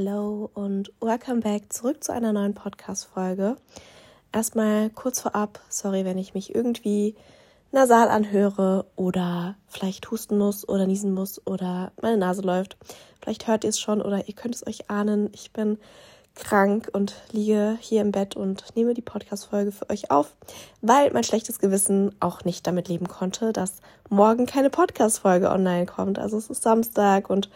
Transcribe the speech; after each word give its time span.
Hello 0.00 0.48
und 0.54 0.92
welcome 1.00 1.40
back 1.40 1.72
zurück 1.72 2.04
zu 2.04 2.12
einer 2.12 2.32
neuen 2.32 2.54
Podcast-Folge. 2.54 3.56
Erstmal 4.32 4.90
kurz 4.90 5.18
vorab, 5.18 5.58
sorry, 5.68 6.04
wenn 6.04 6.18
ich 6.18 6.34
mich 6.34 6.54
irgendwie 6.54 7.16
nasal 7.72 8.08
anhöre 8.08 8.86
oder 8.94 9.56
vielleicht 9.66 10.08
husten 10.12 10.38
muss 10.38 10.68
oder 10.68 10.86
niesen 10.86 11.12
muss 11.12 11.44
oder 11.48 11.90
meine 12.00 12.16
Nase 12.16 12.42
läuft. 12.42 12.76
Vielleicht 13.20 13.48
hört 13.48 13.64
ihr 13.64 13.70
es 13.70 13.80
schon 13.80 14.00
oder 14.00 14.28
ihr 14.28 14.34
könnt 14.34 14.54
es 14.54 14.64
euch 14.64 14.88
ahnen. 14.88 15.30
Ich 15.32 15.52
bin 15.52 15.78
krank 16.36 16.90
und 16.92 17.16
liege 17.32 17.76
hier 17.80 18.02
im 18.02 18.12
Bett 18.12 18.36
und 18.36 18.76
nehme 18.76 18.94
die 18.94 19.02
Podcast-Folge 19.02 19.72
für 19.72 19.90
euch 19.90 20.12
auf, 20.12 20.36
weil 20.80 21.12
mein 21.12 21.24
schlechtes 21.24 21.58
Gewissen 21.58 22.14
auch 22.20 22.44
nicht 22.44 22.68
damit 22.68 22.86
leben 22.86 23.08
konnte, 23.08 23.52
dass 23.52 23.80
morgen 24.10 24.46
keine 24.46 24.70
Podcast-Folge 24.70 25.50
online 25.50 25.86
kommt. 25.86 26.20
Also 26.20 26.38
es 26.38 26.50
ist 26.50 26.62
Samstag 26.62 27.30
und 27.30 27.50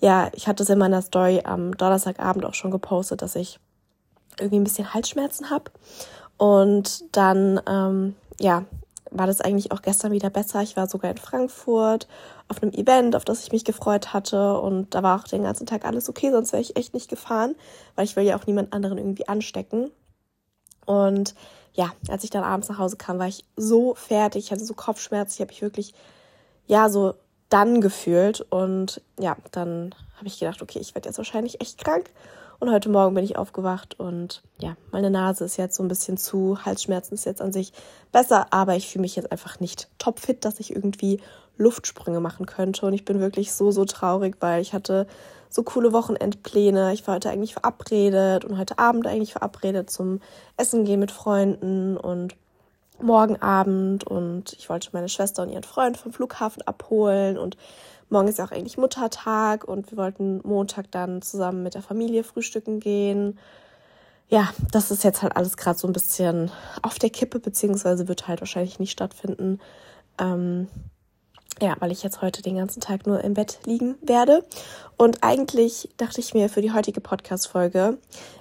ja, 0.00 0.30
ich 0.34 0.48
hatte 0.48 0.62
es 0.62 0.70
in 0.70 0.78
meiner 0.78 1.02
Story 1.02 1.42
am 1.44 1.76
Donnerstagabend 1.76 2.44
auch 2.44 2.54
schon 2.54 2.70
gepostet, 2.70 3.22
dass 3.22 3.36
ich 3.36 3.60
irgendwie 4.38 4.60
ein 4.60 4.64
bisschen 4.64 4.94
Halsschmerzen 4.94 5.50
habe. 5.50 5.70
Und 6.38 7.04
dann, 7.14 7.60
ähm, 7.66 8.16
ja, 8.38 8.64
war 9.10 9.26
das 9.26 9.40
eigentlich 9.40 9.72
auch 9.72 9.82
gestern 9.82 10.12
wieder 10.12 10.30
besser. 10.30 10.62
Ich 10.62 10.76
war 10.76 10.88
sogar 10.88 11.10
in 11.10 11.18
Frankfurt 11.18 12.06
auf 12.48 12.62
einem 12.62 12.72
Event, 12.72 13.16
auf 13.16 13.24
das 13.24 13.42
ich 13.42 13.52
mich 13.52 13.64
gefreut 13.64 14.12
hatte. 14.12 14.58
Und 14.58 14.94
da 14.94 15.02
war 15.02 15.20
auch 15.20 15.28
den 15.28 15.42
ganzen 15.42 15.66
Tag 15.66 15.84
alles 15.84 16.08
okay, 16.08 16.30
sonst 16.30 16.52
wäre 16.52 16.62
ich 16.62 16.76
echt 16.76 16.94
nicht 16.94 17.10
gefahren, 17.10 17.54
weil 17.96 18.04
ich 18.04 18.16
will 18.16 18.24
ja 18.24 18.38
auch 18.38 18.46
niemand 18.46 18.72
anderen 18.72 18.98
irgendwie 18.98 19.28
anstecken. 19.28 19.90
Und 20.86 21.34
ja, 21.74 21.92
als 22.08 22.24
ich 22.24 22.30
dann 22.30 22.44
abends 22.44 22.68
nach 22.68 22.78
Hause 22.78 22.96
kam, 22.96 23.18
war 23.18 23.28
ich 23.28 23.44
so 23.56 23.94
fertig, 23.94 24.46
ich 24.46 24.52
hatte 24.52 24.64
so 24.64 24.74
Kopfschmerzen, 24.74 25.34
ich 25.34 25.40
habe 25.40 25.52
mich 25.52 25.62
wirklich, 25.62 25.94
ja, 26.66 26.88
so 26.88 27.14
dann 27.50 27.80
gefühlt. 27.80 28.40
Und 28.40 29.02
ja, 29.18 29.36
dann 29.52 29.94
habe 30.16 30.26
ich 30.26 30.38
gedacht, 30.38 30.62
okay, 30.62 30.78
ich 30.78 30.94
werde 30.94 31.08
jetzt 31.08 31.18
wahrscheinlich 31.18 31.60
echt 31.60 31.84
krank. 31.84 32.10
Und 32.60 32.70
heute 32.70 32.90
Morgen 32.90 33.14
bin 33.14 33.24
ich 33.24 33.38
aufgewacht 33.38 33.98
und 33.98 34.42
ja, 34.58 34.76
meine 34.92 35.08
Nase 35.08 35.46
ist 35.46 35.56
jetzt 35.56 35.76
so 35.76 35.82
ein 35.82 35.88
bisschen 35.88 36.18
zu, 36.18 36.62
Halsschmerzen 36.62 37.14
ist 37.14 37.24
jetzt 37.24 37.40
an 37.40 37.52
sich 37.52 37.72
besser, 38.12 38.48
aber 38.52 38.76
ich 38.76 38.86
fühle 38.86 39.00
mich 39.00 39.16
jetzt 39.16 39.32
einfach 39.32 39.60
nicht 39.60 39.88
topfit, 39.96 40.44
dass 40.44 40.60
ich 40.60 40.76
irgendwie 40.76 41.22
Luftsprünge 41.56 42.20
machen 42.20 42.44
könnte. 42.44 42.84
Und 42.84 42.92
ich 42.92 43.06
bin 43.06 43.18
wirklich 43.18 43.54
so, 43.54 43.70
so 43.70 43.86
traurig, 43.86 44.36
weil 44.40 44.60
ich 44.60 44.74
hatte 44.74 45.06
so 45.48 45.62
coole 45.62 45.94
Wochenendpläne. 45.94 46.92
Ich 46.92 47.06
war 47.06 47.14
heute 47.14 47.30
eigentlich 47.30 47.54
verabredet 47.54 48.44
und 48.44 48.58
heute 48.58 48.78
Abend 48.78 49.06
eigentlich 49.06 49.32
verabredet 49.32 49.88
zum 49.88 50.20
Essen 50.58 50.84
gehen 50.84 51.00
mit 51.00 51.12
Freunden 51.12 51.96
und 51.96 52.36
morgen 53.02 53.40
Abend 53.40 54.04
und 54.04 54.52
ich 54.54 54.68
wollte 54.68 54.90
meine 54.92 55.08
Schwester 55.08 55.42
und 55.42 55.50
ihren 55.50 55.64
Freund 55.64 55.96
vom 55.96 56.12
Flughafen 56.12 56.62
abholen 56.62 57.38
und 57.38 57.56
morgen 58.08 58.28
ist 58.28 58.38
ja 58.38 58.44
auch 58.44 58.50
eigentlich 58.50 58.78
Muttertag 58.78 59.64
und 59.64 59.90
wir 59.90 59.98
wollten 59.98 60.40
Montag 60.42 60.90
dann 60.90 61.22
zusammen 61.22 61.62
mit 61.62 61.74
der 61.74 61.82
Familie 61.82 62.24
frühstücken 62.24 62.80
gehen. 62.80 63.38
Ja, 64.28 64.50
das 64.70 64.90
ist 64.90 65.02
jetzt 65.02 65.22
halt 65.22 65.36
alles 65.36 65.56
gerade 65.56 65.78
so 65.78 65.88
ein 65.88 65.92
bisschen 65.92 66.50
auf 66.82 66.98
der 66.98 67.10
Kippe, 67.10 67.40
beziehungsweise 67.40 68.08
wird 68.08 68.28
halt 68.28 68.40
wahrscheinlich 68.40 68.78
nicht 68.78 68.92
stattfinden. 68.92 69.60
Ähm, 70.18 70.68
ja, 71.60 71.74
weil 71.80 71.92
ich 71.92 72.02
jetzt 72.02 72.22
heute 72.22 72.40
den 72.40 72.56
ganzen 72.56 72.80
Tag 72.80 73.06
nur 73.06 73.22
im 73.22 73.34
Bett 73.34 73.58
liegen 73.66 73.96
werde. 74.02 74.44
Und 74.96 75.22
eigentlich 75.22 75.90
dachte 75.96 76.20
ich 76.20 76.32
mir 76.32 76.48
für 76.48 76.62
die 76.62 76.72
heutige 76.72 77.00
Podcast-Folge, 77.00 77.98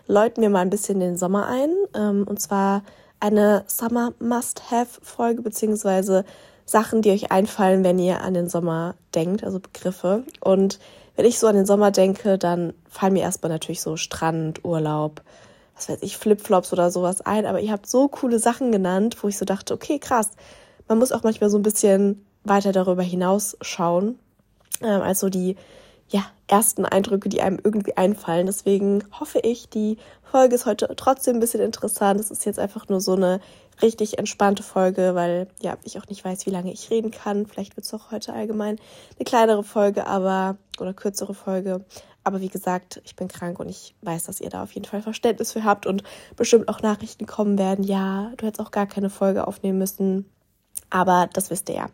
läuten 0.08 0.42
wir 0.42 0.50
mal 0.50 0.62
ein 0.62 0.70
bisschen 0.70 1.00
den 1.00 1.18
Sommer 1.18 1.48
ein. 1.48 1.72
Ähm, 1.96 2.26
und 2.28 2.40
zwar 2.40 2.84
eine 3.20 3.64
Summer 3.68 4.14
Must-Have-Folge, 4.20 5.42
beziehungsweise 5.42 6.26
Sachen, 6.66 7.02
die 7.02 7.12
euch 7.12 7.32
einfallen, 7.32 7.84
wenn 7.84 8.00
ihr 8.00 8.22
an 8.22 8.34
den 8.34 8.48
Sommer 8.48 8.96
denkt, 9.16 9.44
also 9.44 9.60
Begriffe. 9.60 10.24
Und 10.40 10.80
wenn 11.16 11.26
ich 11.26 11.40
so 11.40 11.48
an 11.48 11.56
den 11.56 11.66
Sommer 11.66 11.92
denke, 11.92 12.38
dann 12.38 12.74
fallen 12.90 13.14
mir 13.14 13.24
erstmal 13.24 13.52
natürlich 13.52 13.82
so 13.82 13.98
Strand, 13.98 14.64
Urlaub, 14.64 15.22
was 15.76 15.90
weiß 15.90 16.00
ich, 16.02 16.18
Flipflops 16.18 16.72
oder 16.72 16.92
sowas 16.92 17.22
ein. 17.22 17.46
Aber 17.46 17.60
ihr 17.60 17.72
habt 17.72 17.88
so 17.88 18.08
coole 18.08 18.40
Sachen 18.40 18.72
genannt, 18.72 19.18
wo 19.22 19.28
ich 19.28 19.38
so 19.38 19.46
dachte, 19.46 19.74
okay, 19.74 20.00
krass. 20.00 20.32
Man 20.88 21.00
muss 21.00 21.12
auch 21.12 21.24
manchmal 21.24 21.50
so 21.50 21.58
ein 21.58 21.64
bisschen 21.64 22.26
weiter 22.44 22.72
darüber 22.72 23.04
hinaus 23.04 23.58
schauen, 23.62 24.18
ähm, 24.82 25.02
als 25.02 25.20
so 25.20 25.30
die 25.30 25.56
ja, 26.10 26.26
ersten 26.48 26.86
Eindrücke, 26.86 27.30
die 27.30 27.42
einem 27.42 27.60
irgendwie 27.64 27.96
einfallen. 27.96 28.48
Deswegen 28.48 29.04
hoffe 29.20 29.40
ich, 29.40 29.70
die 29.70 29.98
Folge 30.24 30.56
ist 30.56 30.66
heute 30.66 30.94
trotzdem 30.96 31.38
ein 31.38 31.40
bisschen 31.40 31.62
interessant. 31.62 32.20
Es 32.20 32.32
ist 32.32 32.46
jetzt 32.46 32.60
einfach 32.60 32.90
nur 32.90 33.00
so 33.00 33.14
eine 33.14 33.40
richtig 33.82 34.18
entspannte 34.18 34.64
Folge, 34.64 35.16
weil 35.16 35.48
ja, 35.62 35.78
ich 35.84 36.00
auch 36.00 36.08
nicht 36.08 36.26
weiß, 36.26 36.46
wie 36.46 36.52
lange 36.52 36.74
ich 36.74 36.90
reden 36.90 37.12
kann. 37.12 37.46
Vielleicht 37.46 37.78
wird 37.78 37.86
es 37.86 37.94
auch 37.94 38.12
heute 38.12 38.34
allgemein 38.34 38.78
eine 39.18 39.26
kleinere 39.26 39.64
Folge, 39.64 40.08
aber 40.08 40.58
oder 40.80 40.94
kürzere 40.94 41.34
Folge. 41.34 41.86
Aber 42.24 42.42
wie 42.42 42.50
gesagt, 42.50 43.02
ich 43.06 43.16
bin 43.16 43.28
krank 43.28 43.60
und 43.60 43.70
ich 43.70 43.96
weiß, 44.02 44.24
dass 44.24 44.42
ihr 44.42 44.50
da 44.50 44.64
auf 44.64 44.72
jeden 44.74 44.86
Fall 44.86 45.02
Verständnis 45.02 45.54
für 45.54 45.64
habt 45.64 45.86
und 45.86 46.04
bestimmt 46.36 46.68
auch 46.68 46.82
Nachrichten 46.82 47.26
kommen 47.26 47.58
werden. 47.58 47.84
Ja, 47.84 48.32
du 48.38 48.46
hättest 48.46 48.66
auch 48.66 48.72
gar 48.72 48.88
keine 48.88 49.10
Folge 49.10 49.48
aufnehmen 49.48 49.78
müssen. 49.78 50.30
Aber 50.90 51.30
das 51.34 51.50
wisst 51.52 51.70
ihr 51.70 51.76
ja, 51.76 51.90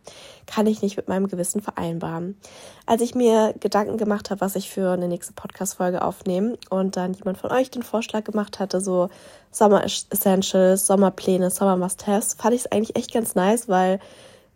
kann 0.45 0.67
ich 0.67 0.81
nicht 0.81 0.95
mit 0.95 1.07
meinem 1.07 1.27
Gewissen 1.27 1.61
vereinbaren. 1.61 2.37
Als 2.85 3.01
ich 3.01 3.15
mir 3.15 3.53
Gedanken 3.59 3.97
gemacht 3.97 4.29
habe, 4.29 4.41
was 4.41 4.55
ich 4.55 4.69
für 4.69 4.91
eine 4.91 5.07
nächste 5.07 5.33
Podcast-Folge 5.33 6.01
aufnehme 6.01 6.57
und 6.69 6.95
dann 6.95 7.13
jemand 7.13 7.37
von 7.37 7.51
euch 7.51 7.71
den 7.71 7.83
Vorschlag 7.83 8.23
gemacht 8.23 8.59
hatte, 8.59 8.79
so 8.79 9.09
Sommer 9.51 9.83
Essentials, 9.83 10.87
Sommerpläne, 10.87 11.49
Sommer 11.49 11.77
Must-Haves, 11.77 12.35
fand 12.35 12.55
ich 12.55 12.61
es 12.61 12.71
eigentlich 12.71 12.95
echt 12.95 13.13
ganz 13.13 13.35
nice, 13.35 13.67
weil 13.67 13.99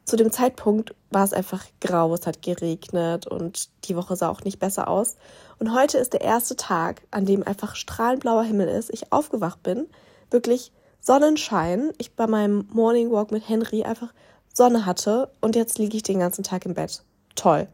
zu 0.05 0.15
dem 0.15 0.31
Zeitpunkt 0.31 0.95
war 1.11 1.23
es 1.23 1.33
einfach 1.33 1.65
grau, 1.81 2.13
es 2.13 2.25
hat 2.25 2.41
geregnet 2.41 3.27
und 3.27 3.69
die 3.85 3.95
Woche 3.95 4.15
sah 4.15 4.29
auch 4.29 4.43
nicht 4.43 4.59
besser 4.59 4.87
aus. 4.87 5.17
Und 5.59 5.73
heute 5.75 5.97
ist 5.97 6.13
der 6.13 6.21
erste 6.21 6.55
Tag, 6.55 7.03
an 7.11 7.25
dem 7.25 7.45
einfach 7.45 7.75
strahlend 7.75 8.21
blauer 8.21 8.43
Himmel 8.43 8.69
ist, 8.69 8.91
ich 8.91 9.11
aufgewacht 9.11 9.61
bin, 9.61 9.85
wirklich 10.31 10.71
Sonnenschein, 10.99 11.91
ich 11.97 12.15
bei 12.15 12.27
meinem 12.27 12.67
Morning 12.71 13.11
Walk 13.11 13.31
mit 13.31 13.47
Henry 13.47 13.83
einfach 13.83 14.13
Sonne 14.53 14.85
hatte 14.85 15.31
und 15.41 15.55
jetzt 15.55 15.79
liege 15.79 15.97
ich 15.97 16.03
den 16.03 16.19
ganzen 16.19 16.43
Tag 16.43 16.65
im 16.65 16.73
Bett. 16.73 17.03
Toll. 17.35 17.67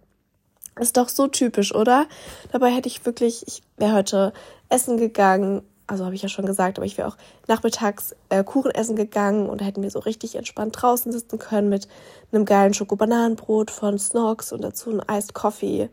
Ist 0.80 0.98
doch 0.98 1.10
so 1.10 1.28
typisch, 1.28 1.74
oder? 1.74 2.06
Dabei 2.52 2.70
hätte 2.70 2.88
ich 2.88 3.06
wirklich, 3.06 3.48
ich 3.48 3.64
wäre 3.78 3.94
heute 3.94 4.34
essen 4.70 4.98
gegangen, 4.98 5.64
also 5.88 6.06
habe 6.06 6.16
ich 6.16 6.22
ja 6.22 6.30
schon 6.30 6.46
gesagt, 6.46 6.78
aber 6.78 6.86
ich 6.86 6.98
wäre 6.98 7.08
auch 7.08 7.18
nachmittags 7.48 8.16
äh, 8.30 8.44
Kuchen 8.44 8.72
essen 8.72 8.96
gegangen 8.96 9.50
und 9.50 9.62
hätten 9.62 9.84
wir 9.84 9.92
so 9.92 10.00
richtig 10.00 10.36
entspannt 10.36 10.76
draußen 10.80 11.12
sitzen 11.12 11.40
können 11.40 11.70
mit 11.70 11.88
einem 12.32 12.46
geilen 12.46 12.74
Schokobananenbrot 12.74 13.72
von 13.72 13.98
Snox 13.98 14.52
und 14.52 14.64
dazu 14.64 14.92
ein 14.92 15.02
Iced 15.10 15.34
Coffee. 15.34 15.90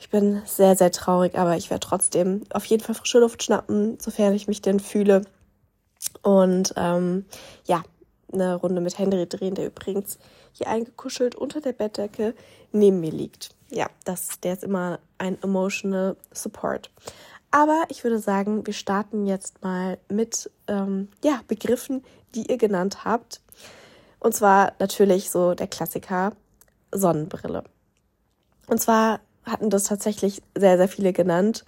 Ich 0.00 0.10
bin 0.10 0.42
sehr, 0.44 0.76
sehr 0.76 0.92
traurig, 0.92 1.38
aber 1.38 1.56
ich 1.56 1.70
werde 1.70 1.86
trotzdem 1.86 2.42
auf 2.52 2.64
jeden 2.66 2.82
Fall 2.82 2.94
frische 2.94 3.20
Luft 3.20 3.42
schnappen, 3.42 3.98
sofern 4.00 4.34
ich 4.34 4.48
mich 4.48 4.60
denn 4.60 4.80
fühle. 4.80 5.22
Und 6.22 6.74
ähm, 6.76 7.24
ja, 7.66 7.82
eine 8.32 8.54
Runde 8.56 8.80
mit 8.80 8.98
Henry 8.98 9.26
drehen, 9.26 9.54
der 9.54 9.66
übrigens 9.66 10.18
hier 10.52 10.68
eingekuschelt 10.68 11.34
unter 11.34 11.60
der 11.60 11.72
Bettdecke 11.72 12.34
neben 12.72 13.00
mir 13.00 13.12
liegt. 13.12 13.50
Ja, 13.70 13.88
das, 14.04 14.40
der 14.40 14.54
ist 14.54 14.64
immer 14.64 14.98
ein 15.18 15.40
emotional 15.42 16.16
Support. 16.32 16.90
Aber 17.50 17.84
ich 17.88 18.04
würde 18.04 18.18
sagen, 18.18 18.66
wir 18.66 18.74
starten 18.74 19.26
jetzt 19.26 19.62
mal 19.62 19.98
mit 20.08 20.50
ähm, 20.66 21.08
ja, 21.24 21.40
Begriffen, 21.48 22.04
die 22.34 22.50
ihr 22.50 22.58
genannt 22.58 23.04
habt. 23.04 23.40
Und 24.18 24.34
zwar 24.34 24.72
natürlich 24.78 25.30
so 25.30 25.54
der 25.54 25.66
Klassiker 25.66 26.32
Sonnenbrille. 26.92 27.64
Und 28.66 28.80
zwar 28.80 29.20
hatten 29.44 29.70
das 29.70 29.84
tatsächlich 29.84 30.42
sehr, 30.56 30.76
sehr 30.76 30.88
viele 30.88 31.12
genannt. 31.12 31.64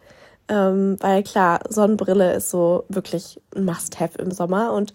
Ähm, 0.48 0.97
weil 1.00 1.22
klar, 1.22 1.60
Sonnenbrille 1.69 2.34
ist 2.34 2.50
so 2.50 2.84
wirklich 2.88 3.41
ein 3.54 3.64
Must-Have 3.64 4.19
im 4.19 4.31
Sommer. 4.31 4.72
Und 4.72 4.92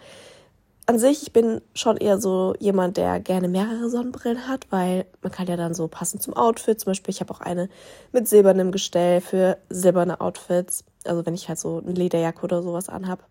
an 0.85 0.99
sich, 0.99 1.23
ich 1.23 1.31
bin 1.31 1.61
schon 1.73 1.97
eher 1.97 2.19
so 2.19 2.55
jemand, 2.59 2.97
der 2.97 3.19
gerne 3.19 3.47
mehrere 3.47 3.89
Sonnenbrillen 3.89 4.47
hat, 4.47 4.67
weil 4.69 5.05
man 5.21 5.31
kann 5.31 5.47
ja 5.47 5.55
dann 5.55 5.73
so 5.73 5.87
passend 5.87 6.21
zum 6.21 6.33
Outfit, 6.33 6.79
zum 6.79 6.91
Beispiel, 6.91 7.13
ich 7.13 7.21
habe 7.21 7.33
auch 7.33 7.39
eine 7.39 7.69
mit 8.11 8.27
silbernem 8.27 8.71
Gestell 8.71 9.21
für 9.21 9.57
silberne 9.69 10.19
Outfits, 10.19 10.83
also 11.05 11.25
wenn 11.25 11.35
ich 11.35 11.47
halt 11.47 11.59
so 11.59 11.77
eine 11.77 11.93
Lederjacke 11.93 12.43
oder 12.43 12.61
sowas 12.61 12.89
anhab. 12.89 13.27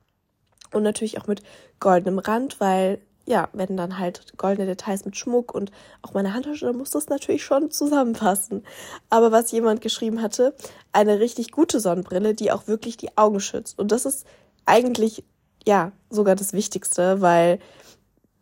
Und 0.73 0.83
natürlich 0.83 1.21
auch 1.21 1.27
mit 1.27 1.43
goldenem 1.79 2.19
Rand, 2.19 2.59
weil 2.61 3.01
ja, 3.27 3.49
wenn 3.53 3.77
dann 3.77 3.99
halt 3.99 4.37
goldene 4.37 4.67
Details 4.67 5.05
mit 5.05 5.17
Schmuck 5.17 5.55
und 5.55 5.71
auch 6.03 6.13
meine 6.15 6.35
Handtasche, 6.35 6.67
dann 6.67 6.77
muss 6.77 6.91
das 6.91 7.09
natürlich 7.09 7.45
schon 7.45 7.71
zusammenpassen. 7.71 8.65
Aber 9.11 9.31
was 9.31 9.53
jemand 9.53 9.81
geschrieben 9.81 10.23
hatte, 10.23 10.55
eine 10.93 11.21
richtig 11.21 11.53
gute 11.53 11.79
Sonnenbrille, 11.81 12.35
die 12.35 12.51
auch 12.51 12.67
wirklich 12.67 12.97
die 12.97 13.17
Augen 13.17 13.41
schützt. 13.41 13.79
Und 13.79 13.93
das 13.93 14.07
ist 14.07 14.27
eigentlich, 14.67 15.25
ja, 15.65 15.93
sogar 16.11 16.35
das 16.35 16.53
Wichtigste, 16.53 17.21
weil 17.21 17.61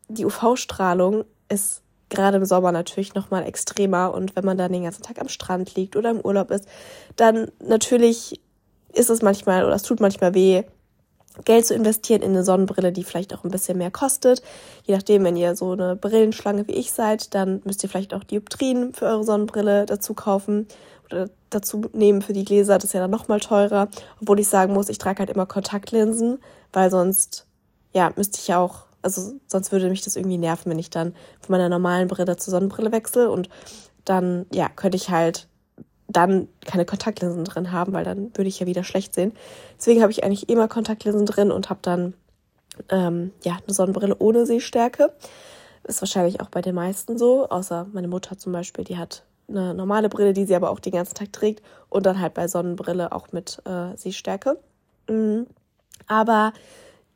die 0.08 0.24
UV-Strahlung 0.24 1.24
ist 1.48 1.82
gerade 2.08 2.38
im 2.38 2.44
Sommer 2.44 2.72
natürlich 2.72 3.14
nochmal 3.14 3.46
extremer. 3.46 4.14
Und 4.14 4.34
wenn 4.34 4.44
man 4.44 4.56
dann 4.56 4.72
den 4.72 4.84
ganzen 4.84 5.02
Tag 5.02 5.20
am 5.20 5.28
Strand 5.28 5.74
liegt 5.74 5.94
oder 5.94 6.10
im 6.10 6.20
Urlaub 6.20 6.50
ist, 6.50 6.66
dann 7.16 7.50
natürlich 7.62 8.40
ist 8.92 9.10
es 9.10 9.22
manchmal 9.22 9.64
oder 9.64 9.74
es 9.74 9.82
tut 9.82 10.00
manchmal 10.00 10.34
weh, 10.34 10.64
Geld 11.44 11.66
zu 11.66 11.74
investieren 11.74 12.22
in 12.22 12.30
eine 12.30 12.44
Sonnenbrille, 12.44 12.92
die 12.92 13.04
vielleicht 13.04 13.34
auch 13.34 13.44
ein 13.44 13.50
bisschen 13.50 13.78
mehr 13.78 13.90
kostet. 13.90 14.42
Je 14.84 14.94
nachdem, 14.94 15.24
wenn 15.24 15.36
ihr 15.36 15.54
so 15.56 15.72
eine 15.72 15.96
Brillenschlange 15.96 16.66
wie 16.66 16.72
ich 16.72 16.92
seid, 16.92 17.34
dann 17.34 17.62
müsst 17.64 17.82
ihr 17.82 17.88
vielleicht 17.88 18.14
auch 18.14 18.24
Dioptrien 18.24 18.92
für 18.94 19.06
eure 19.06 19.24
Sonnenbrille 19.24 19.86
dazu 19.86 20.14
kaufen 20.14 20.66
dazu 21.50 21.82
nehmen 21.92 22.22
für 22.22 22.32
die 22.32 22.44
Gläser. 22.44 22.76
Das 22.76 22.84
ist 22.84 22.92
ja 22.92 23.00
dann 23.00 23.10
nochmal 23.10 23.40
teurer. 23.40 23.88
Obwohl 24.20 24.40
ich 24.40 24.48
sagen 24.48 24.72
muss, 24.72 24.88
ich 24.88 24.98
trage 24.98 25.20
halt 25.20 25.30
immer 25.30 25.46
Kontaktlinsen, 25.46 26.38
weil 26.72 26.90
sonst, 26.90 27.46
ja, 27.92 28.12
müsste 28.16 28.38
ich 28.38 28.48
ja 28.48 28.58
auch, 28.58 28.86
also 29.02 29.32
sonst 29.46 29.72
würde 29.72 29.90
mich 29.90 30.02
das 30.02 30.16
irgendwie 30.16 30.38
nerven, 30.38 30.70
wenn 30.70 30.78
ich 30.78 30.90
dann 30.90 31.14
von 31.40 31.52
meiner 31.52 31.68
normalen 31.68 32.08
Brille 32.08 32.36
zur 32.36 32.52
Sonnenbrille 32.52 32.92
wechsle 32.92 33.30
und 33.30 33.48
dann, 34.04 34.46
ja, 34.52 34.68
könnte 34.68 34.96
ich 34.96 35.10
halt 35.10 35.48
dann 36.12 36.48
keine 36.66 36.84
Kontaktlinsen 36.84 37.44
drin 37.44 37.72
haben, 37.72 37.92
weil 37.92 38.04
dann 38.04 38.36
würde 38.36 38.48
ich 38.48 38.60
ja 38.60 38.66
wieder 38.66 38.84
schlecht 38.84 39.14
sehen. 39.14 39.32
Deswegen 39.78 40.02
habe 40.02 40.12
ich 40.12 40.24
eigentlich 40.24 40.48
immer 40.48 40.68
Kontaktlinsen 40.68 41.26
drin 41.26 41.50
und 41.50 41.70
habe 41.70 41.80
dann 41.82 42.14
ähm, 42.88 43.32
ja 43.44 43.58
eine 43.64 43.74
Sonnenbrille 43.74 44.16
ohne 44.18 44.46
Sehstärke. 44.46 45.12
Ist 45.84 46.02
wahrscheinlich 46.02 46.40
auch 46.40 46.48
bei 46.48 46.60
den 46.60 46.74
meisten 46.74 47.18
so, 47.18 47.48
außer 47.48 47.86
meine 47.92 48.08
Mutter 48.08 48.38
zum 48.38 48.52
Beispiel, 48.52 48.84
die 48.84 48.98
hat 48.98 49.24
eine 49.48 49.74
normale 49.74 50.08
Brille, 50.08 50.32
die 50.32 50.44
sie 50.44 50.54
aber 50.54 50.70
auch 50.70 50.80
den 50.80 50.92
ganzen 50.92 51.14
Tag 51.14 51.32
trägt 51.32 51.62
und 51.88 52.06
dann 52.06 52.20
halt 52.20 52.34
bei 52.34 52.48
Sonnenbrille 52.48 53.12
auch 53.12 53.32
mit 53.32 53.60
äh, 53.64 53.96
Sehstärke. 53.96 54.58
Mhm. 55.08 55.46
Aber 56.06 56.52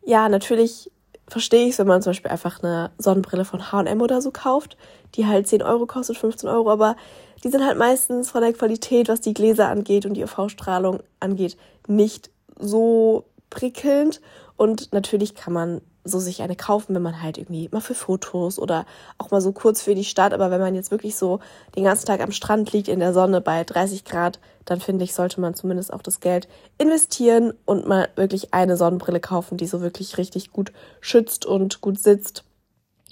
ja, 0.04 0.28
natürlich 0.28 0.90
verstehe 1.28 1.66
ich 1.66 1.72
es, 1.72 1.78
wenn 1.78 1.86
man 1.86 2.02
zum 2.02 2.10
Beispiel 2.10 2.30
einfach 2.30 2.62
eine 2.62 2.90
Sonnenbrille 2.98 3.44
von 3.44 3.72
H&M 3.72 4.00
oder 4.00 4.20
so 4.20 4.30
kauft, 4.30 4.76
die 5.14 5.26
halt 5.26 5.46
10 5.46 5.62
Euro 5.62 5.86
kostet, 5.86 6.16
15 6.18 6.48
Euro, 6.48 6.70
aber 6.70 6.96
die 7.42 7.50
sind 7.50 7.64
halt 7.64 7.78
meistens 7.78 8.30
von 8.30 8.40
der 8.40 8.52
Qualität, 8.52 9.08
was 9.08 9.20
die 9.20 9.34
Gläser 9.34 9.68
angeht 9.68 10.06
und 10.06 10.14
die 10.14 10.24
UV-Strahlung 10.24 11.00
angeht, 11.20 11.56
nicht 11.86 12.30
so 12.58 13.24
prickelnd. 13.50 14.20
Und 14.56 14.92
natürlich 14.92 15.34
kann 15.34 15.52
man 15.52 15.80
so 16.04 16.18
sich 16.18 16.42
eine 16.42 16.54
kaufen, 16.54 16.94
wenn 16.94 17.02
man 17.02 17.22
halt 17.22 17.38
irgendwie 17.38 17.68
mal 17.72 17.80
für 17.80 17.94
Fotos 17.94 18.58
oder 18.58 18.84
auch 19.16 19.30
mal 19.30 19.40
so 19.40 19.52
kurz 19.52 19.82
für 19.82 19.94
die 19.94 20.04
Stadt. 20.04 20.34
Aber 20.34 20.50
wenn 20.50 20.60
man 20.60 20.74
jetzt 20.74 20.90
wirklich 20.90 21.16
so 21.16 21.40
den 21.76 21.84
ganzen 21.84 22.06
Tag 22.06 22.20
am 22.20 22.30
Strand 22.30 22.72
liegt 22.72 22.88
in 22.88 23.00
der 23.00 23.14
Sonne 23.14 23.40
bei 23.40 23.64
30 23.64 24.04
Grad, 24.04 24.38
dann 24.64 24.80
finde 24.80 25.04
ich, 25.04 25.14
sollte 25.14 25.40
man 25.40 25.54
zumindest 25.54 25.92
auch 25.92 26.02
das 26.02 26.20
Geld 26.20 26.46
investieren 26.78 27.54
und 27.64 27.86
mal 27.86 28.08
wirklich 28.16 28.52
eine 28.52 28.76
Sonnenbrille 28.76 29.20
kaufen, 29.20 29.56
die 29.56 29.66
so 29.66 29.80
wirklich 29.80 30.18
richtig 30.18 30.52
gut 30.52 30.72
schützt 31.00 31.46
und 31.46 31.80
gut 31.80 31.98
sitzt. 31.98 32.44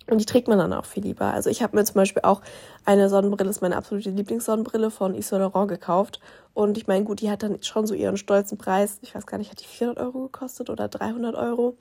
Und 0.09 0.21
die 0.21 0.27
trägt 0.27 0.49
man 0.49 0.59
dann 0.59 0.73
auch 0.73 0.85
viel 0.85 1.05
lieber. 1.05 1.33
Also 1.33 1.51
ich 1.51 1.63
habe 1.63 1.77
mir 1.77 1.85
zum 1.85 1.95
Beispiel 1.95 2.23
auch 2.25 2.43
eine 2.85 3.09
Sonnenbrille, 3.09 3.49
das 3.49 3.57
ist 3.57 3.63
meine 3.63 3.77
absolute 3.77 4.11
Lieblingssonnenbrille 4.11 4.91
von 4.91 5.15
Yves 5.15 5.29
Saint 5.29 5.43
Laurent 5.43 5.69
gekauft. 5.69 6.21
Und 6.55 6.77
ich 6.77 6.87
meine, 6.87 7.05
gut, 7.05 7.21
die 7.21 7.31
hat 7.31 7.43
dann 7.43 7.63
schon 7.63 7.87
so 7.87 7.95
ihren 7.95 8.17
stolzen 8.17 8.59
Preis. 8.59 8.99
Ich 9.03 9.15
weiß 9.15 9.27
gar 9.27 9.39
nicht, 9.39 9.51
hat 9.51 9.61
die 9.61 9.67
400 9.67 10.05
Euro 10.05 10.23
gekostet 10.25 10.71
oder 10.71 10.89
300 10.89 11.35
Euro. 11.37 11.77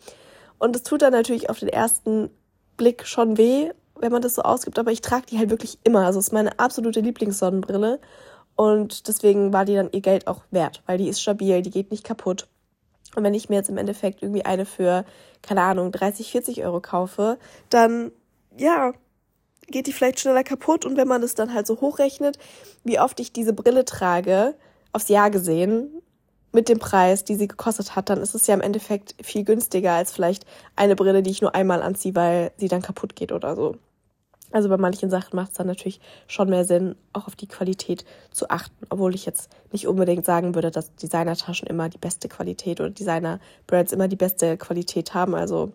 Und 0.59 0.75
es 0.75 0.83
tut 0.83 1.01
dann 1.01 1.13
natürlich 1.13 1.49
auf 1.49 1.59
den 1.59 1.69
ersten 1.69 2.29
Blick 2.77 3.05
schon 3.07 3.37
weh, 3.37 3.71
wenn 3.99 4.11
man 4.11 4.21
das 4.21 4.35
so 4.35 4.43
ausgibt. 4.43 4.77
Aber 4.79 4.91
ich 4.91 5.01
trage 5.01 5.25
die 5.25 5.39
halt 5.39 5.49
wirklich 5.49 5.79
immer. 5.83 6.05
Also 6.05 6.19
es 6.19 6.27
ist 6.27 6.33
meine 6.33 6.59
absolute 6.59 6.99
Lieblingssonnenbrille. 7.01 7.99
Und 8.55 9.07
deswegen 9.07 9.53
war 9.53 9.65
die 9.65 9.75
dann 9.75 9.89
ihr 9.91 10.01
Geld 10.01 10.27
auch 10.27 10.43
wert, 10.51 10.83
weil 10.85 10.97
die 10.97 11.07
ist 11.07 11.21
stabil, 11.21 11.61
die 11.61 11.71
geht 11.71 11.89
nicht 11.89 12.03
kaputt. 12.03 12.47
Und 13.15 13.23
wenn 13.23 13.33
ich 13.33 13.49
mir 13.49 13.55
jetzt 13.55 13.69
im 13.69 13.77
Endeffekt 13.77 14.21
irgendwie 14.21 14.45
eine 14.45 14.65
für, 14.65 15.05
keine 15.41 15.61
Ahnung, 15.61 15.91
30, 15.91 16.31
40 16.31 16.63
Euro 16.63 16.79
kaufe, 16.79 17.37
dann, 17.69 18.11
ja, 18.57 18.93
geht 19.67 19.87
die 19.87 19.93
vielleicht 19.93 20.19
schneller 20.19 20.43
kaputt. 20.43 20.85
Und 20.85 20.97
wenn 20.97 21.07
man 21.07 21.23
es 21.23 21.35
dann 21.35 21.53
halt 21.53 21.67
so 21.67 21.81
hochrechnet, 21.81 22.37
wie 22.83 22.99
oft 22.99 23.19
ich 23.19 23.33
diese 23.33 23.53
Brille 23.53 23.85
trage, 23.85 24.55
aufs 24.93 25.09
Jahr 25.09 25.29
gesehen, 25.29 26.01
mit 26.53 26.67
dem 26.67 26.79
Preis, 26.79 27.23
die 27.23 27.35
sie 27.35 27.47
gekostet 27.47 27.95
hat, 27.95 28.09
dann 28.09 28.21
ist 28.21 28.35
es 28.35 28.47
ja 28.47 28.53
im 28.53 28.61
Endeffekt 28.61 29.15
viel 29.21 29.45
günstiger 29.45 29.93
als 29.93 30.11
vielleicht 30.11 30.45
eine 30.75 30.95
Brille, 30.95 31.23
die 31.23 31.31
ich 31.31 31.41
nur 31.41 31.55
einmal 31.55 31.81
anziehe, 31.81 32.15
weil 32.15 32.51
sie 32.57 32.67
dann 32.67 32.81
kaputt 32.81 33.15
geht 33.15 33.31
oder 33.31 33.55
so. 33.55 33.77
Also 34.51 34.69
bei 34.69 34.77
manchen 34.77 35.09
Sachen 35.09 35.35
macht 35.35 35.51
es 35.51 35.57
dann 35.57 35.67
natürlich 35.67 35.99
schon 36.27 36.49
mehr 36.49 36.65
Sinn, 36.65 36.95
auch 37.13 37.27
auf 37.27 37.35
die 37.35 37.47
Qualität 37.47 38.05
zu 38.31 38.49
achten, 38.49 38.75
obwohl 38.89 39.15
ich 39.15 39.25
jetzt 39.25 39.49
nicht 39.71 39.87
unbedingt 39.87 40.25
sagen 40.25 40.55
würde, 40.55 40.71
dass 40.71 40.93
Designertaschen 40.95 41.67
immer 41.67 41.89
die 41.89 41.97
beste 41.97 42.27
Qualität 42.27 42.79
oder 42.79 42.89
Designer-Brands 42.89 43.93
immer 43.93 44.07
die 44.07 44.15
beste 44.15 44.57
Qualität 44.57 45.13
haben. 45.13 45.35
Also 45.35 45.71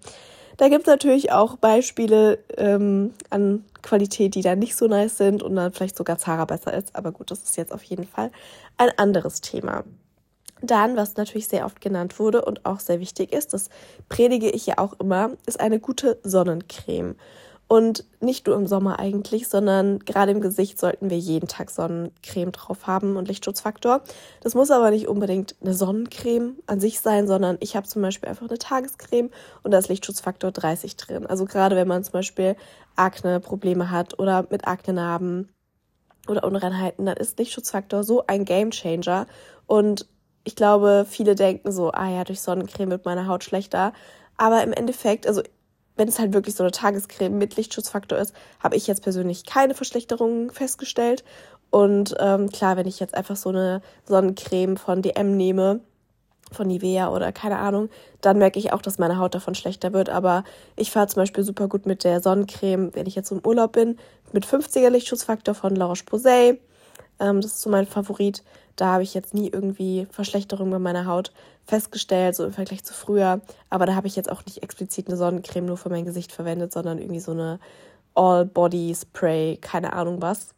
da 0.56 0.68
gibt 0.68 0.82
es 0.82 0.86
natürlich 0.86 1.32
auch 1.32 1.56
Beispiele 1.56 2.38
ähm, 2.56 3.12
an 3.30 3.64
Qualität, 3.82 4.34
die 4.34 4.42
da 4.42 4.56
nicht 4.56 4.76
so 4.76 4.86
nice 4.86 5.18
sind 5.18 5.42
und 5.42 5.54
dann 5.54 5.72
vielleicht 5.72 5.96
sogar 5.96 6.18
Zara 6.18 6.44
besser 6.44 6.72
ist. 6.72 6.96
Aber 6.96 7.12
gut, 7.12 7.30
das 7.30 7.42
ist 7.42 7.56
jetzt 7.56 7.72
auf 7.72 7.82
jeden 7.82 8.04
Fall 8.04 8.30
ein 8.78 8.90
anderes 8.96 9.40
Thema. 9.40 9.84
Dann, 10.62 10.96
was 10.96 11.16
natürlich 11.16 11.48
sehr 11.48 11.66
oft 11.66 11.82
genannt 11.82 12.18
wurde 12.18 12.42
und 12.42 12.64
auch 12.64 12.80
sehr 12.80 13.00
wichtig 13.00 13.32
ist, 13.32 13.52
das 13.52 13.68
predige 14.08 14.48
ich 14.48 14.66
ja 14.66 14.78
auch 14.78 14.94
immer, 14.98 15.32
ist 15.44 15.60
eine 15.60 15.78
gute 15.78 16.18
Sonnencreme. 16.22 17.16
Und 17.68 18.04
nicht 18.20 18.46
nur 18.46 18.54
im 18.54 18.68
Sommer 18.68 19.00
eigentlich, 19.00 19.48
sondern 19.48 19.98
gerade 20.00 20.30
im 20.30 20.40
Gesicht 20.40 20.78
sollten 20.78 21.10
wir 21.10 21.18
jeden 21.18 21.48
Tag 21.48 21.70
Sonnencreme 21.70 22.52
drauf 22.52 22.86
haben 22.86 23.16
und 23.16 23.26
Lichtschutzfaktor. 23.26 24.02
Das 24.40 24.54
muss 24.54 24.70
aber 24.70 24.92
nicht 24.92 25.08
unbedingt 25.08 25.56
eine 25.60 25.74
Sonnencreme 25.74 26.56
an 26.66 26.78
sich 26.78 27.00
sein, 27.00 27.26
sondern 27.26 27.56
ich 27.58 27.74
habe 27.74 27.88
zum 27.88 28.02
Beispiel 28.02 28.28
einfach 28.28 28.48
eine 28.48 28.58
Tagescreme 28.58 29.30
und 29.64 29.72
da 29.72 29.78
ist 29.78 29.88
Lichtschutzfaktor 29.88 30.52
30 30.52 30.96
drin. 30.96 31.26
Also 31.26 31.44
gerade 31.44 31.74
wenn 31.74 31.88
man 31.88 32.04
zum 32.04 32.12
Beispiel 32.12 32.54
Akne-Probleme 32.94 33.90
hat 33.90 34.16
oder 34.20 34.46
mit 34.48 34.68
Akne-Narben 34.68 35.48
oder 36.28 36.44
Unreinheiten, 36.44 37.04
dann 37.04 37.16
ist 37.16 37.36
Lichtschutzfaktor 37.36 38.04
so 38.04 38.24
ein 38.28 38.44
Gamechanger. 38.44 39.26
Und 39.66 40.06
ich 40.44 40.54
glaube, 40.54 41.04
viele 41.08 41.34
denken 41.34 41.72
so, 41.72 41.90
ah 41.90 42.08
ja, 42.08 42.22
durch 42.22 42.40
Sonnencreme 42.40 42.90
wird 42.90 43.04
meine 43.04 43.26
Haut 43.26 43.42
schlechter. 43.42 43.92
Aber 44.36 44.62
im 44.62 44.72
Endeffekt, 44.72 45.26
also 45.26 45.42
wenn 45.96 46.08
es 46.08 46.18
halt 46.18 46.32
wirklich 46.32 46.54
so 46.54 46.62
eine 46.62 46.72
Tagescreme 46.72 47.36
mit 47.36 47.56
Lichtschutzfaktor 47.56 48.18
ist, 48.18 48.34
habe 48.60 48.76
ich 48.76 48.86
jetzt 48.86 49.02
persönlich 49.02 49.44
keine 49.44 49.74
Verschlechterungen 49.74 50.50
festgestellt. 50.50 51.24
Und 51.70 52.14
ähm, 52.20 52.50
klar, 52.50 52.76
wenn 52.76 52.86
ich 52.86 53.00
jetzt 53.00 53.14
einfach 53.14 53.36
so 53.36 53.48
eine 53.48 53.82
Sonnencreme 54.04 54.76
von 54.76 55.02
DM 55.02 55.36
nehme, 55.36 55.80
von 56.52 56.68
Nivea 56.68 57.10
oder 57.10 57.32
keine 57.32 57.58
Ahnung, 57.58 57.88
dann 58.20 58.38
merke 58.38 58.58
ich 58.58 58.72
auch, 58.72 58.82
dass 58.82 58.98
meine 58.98 59.18
Haut 59.18 59.34
davon 59.34 59.54
schlechter 59.54 59.92
wird. 59.92 60.08
Aber 60.08 60.44
ich 60.76 60.90
fahre 60.90 61.08
zum 61.08 61.22
Beispiel 61.22 61.44
super 61.44 61.68
gut 61.68 61.86
mit 61.86 62.04
der 62.04 62.20
Sonnencreme, 62.20 62.94
wenn 62.94 63.06
ich 63.06 63.14
jetzt 63.14 63.32
im 63.32 63.44
Urlaub 63.44 63.72
bin, 63.72 63.98
mit 64.32 64.46
50er 64.46 64.90
Lichtschutzfaktor 64.90 65.54
von 65.54 65.74
La 65.74 65.86
Roche-Posay. 65.86 66.60
Ähm, 67.20 67.40
das 67.40 67.52
ist 67.52 67.62
so 67.62 67.70
mein 67.70 67.86
Favorit. 67.86 68.42
Da 68.76 68.86
habe 68.86 69.02
ich 69.02 69.14
jetzt 69.14 69.34
nie 69.34 69.48
irgendwie 69.48 70.06
Verschlechterungen 70.10 70.70
bei 70.70 70.78
meiner 70.78 71.06
Haut 71.06 71.32
festgestellt, 71.64 72.36
so 72.36 72.44
im 72.44 72.52
Vergleich 72.52 72.84
zu 72.84 72.94
früher. 72.94 73.40
Aber 73.70 73.86
da 73.86 73.94
habe 73.94 74.06
ich 74.06 74.16
jetzt 74.16 74.30
auch 74.30 74.44
nicht 74.44 74.62
explizit 74.62 75.08
eine 75.08 75.16
Sonnencreme 75.16 75.66
nur 75.66 75.76
für 75.76 75.88
mein 75.88 76.04
Gesicht 76.04 76.32
verwendet, 76.32 76.72
sondern 76.72 76.98
irgendwie 76.98 77.20
so 77.20 77.32
eine 77.32 77.58
All-Body-Spray, 78.14 79.58
keine 79.58 79.92
Ahnung 79.92 80.22
was. 80.22 80.54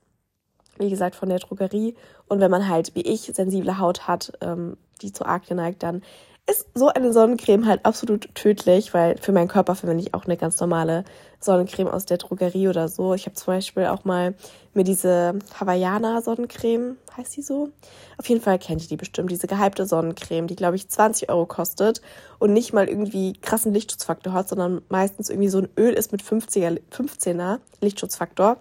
Wie 0.79 0.91
gesagt, 0.91 1.17
von 1.17 1.29
der 1.29 1.39
Drogerie. 1.39 1.95
Und 2.29 2.41
wenn 2.41 2.51
man 2.51 2.69
halt, 2.69 2.95
wie 2.95 3.03
ich, 3.03 3.23
sensible 3.35 3.79
Haut 3.79 4.07
hat, 4.07 4.33
ähm, 4.41 4.77
die 5.01 5.13
zu 5.13 5.25
arg 5.25 5.47
geneigt, 5.47 5.83
dann 5.83 6.03
ist 6.49 6.67
so 6.75 6.89
eine 6.89 7.13
Sonnencreme 7.13 7.67
halt 7.67 7.85
absolut 7.85 8.35
tödlich, 8.35 8.95
weil 8.95 9.19
für 9.19 9.33
meinen 9.33 9.49
Körper 9.49 9.75
verwende 9.75 10.03
ich 10.03 10.15
auch 10.15 10.25
eine 10.25 10.39
ganz 10.39 10.59
normale 10.61 11.05
Sonnencreme 11.41 11.89
aus 11.89 12.07
der 12.07 12.17
Drogerie 12.17 12.69
oder 12.69 12.89
so. 12.89 13.13
Ich 13.13 13.27
habe 13.27 13.35
zum 13.35 13.47
Beispiel 13.55 13.87
auch 13.87 14.05
mal 14.05 14.35
mir 14.73 14.85
diese 14.85 15.39
Hawaiiana 15.61 16.23
Sonnencreme, 16.23 16.97
heißt 17.17 17.37
die 17.37 17.43
so? 17.43 17.69
Auf 18.17 18.29
jeden 18.29 18.41
Fall 18.41 18.59
kennt 18.59 18.81
ihr 18.83 18.89
die 18.89 18.97
bestimmt, 18.97 19.31
diese 19.31 19.47
gehypte 19.47 19.85
Sonnencreme, 19.85 20.47
die 20.47 20.57
glaube 20.57 20.77
ich 20.77 20.89
20 20.89 21.29
Euro 21.29 21.45
kostet 21.45 22.01
und 22.39 22.55
nicht 22.55 22.73
mal 22.73 22.89
irgendwie 22.89 23.35
krassen 23.35 23.75
Lichtschutzfaktor 23.75 24.33
hat, 24.33 24.49
sondern 24.49 24.81
meistens 24.89 25.29
irgendwie 25.29 25.51
so 25.51 25.59
ein 25.59 25.69
Öl 25.77 25.93
ist 25.93 26.13
mit 26.13 26.23
50er, 26.23 26.81
15er 26.91 27.59
Lichtschutzfaktor. 27.83 28.57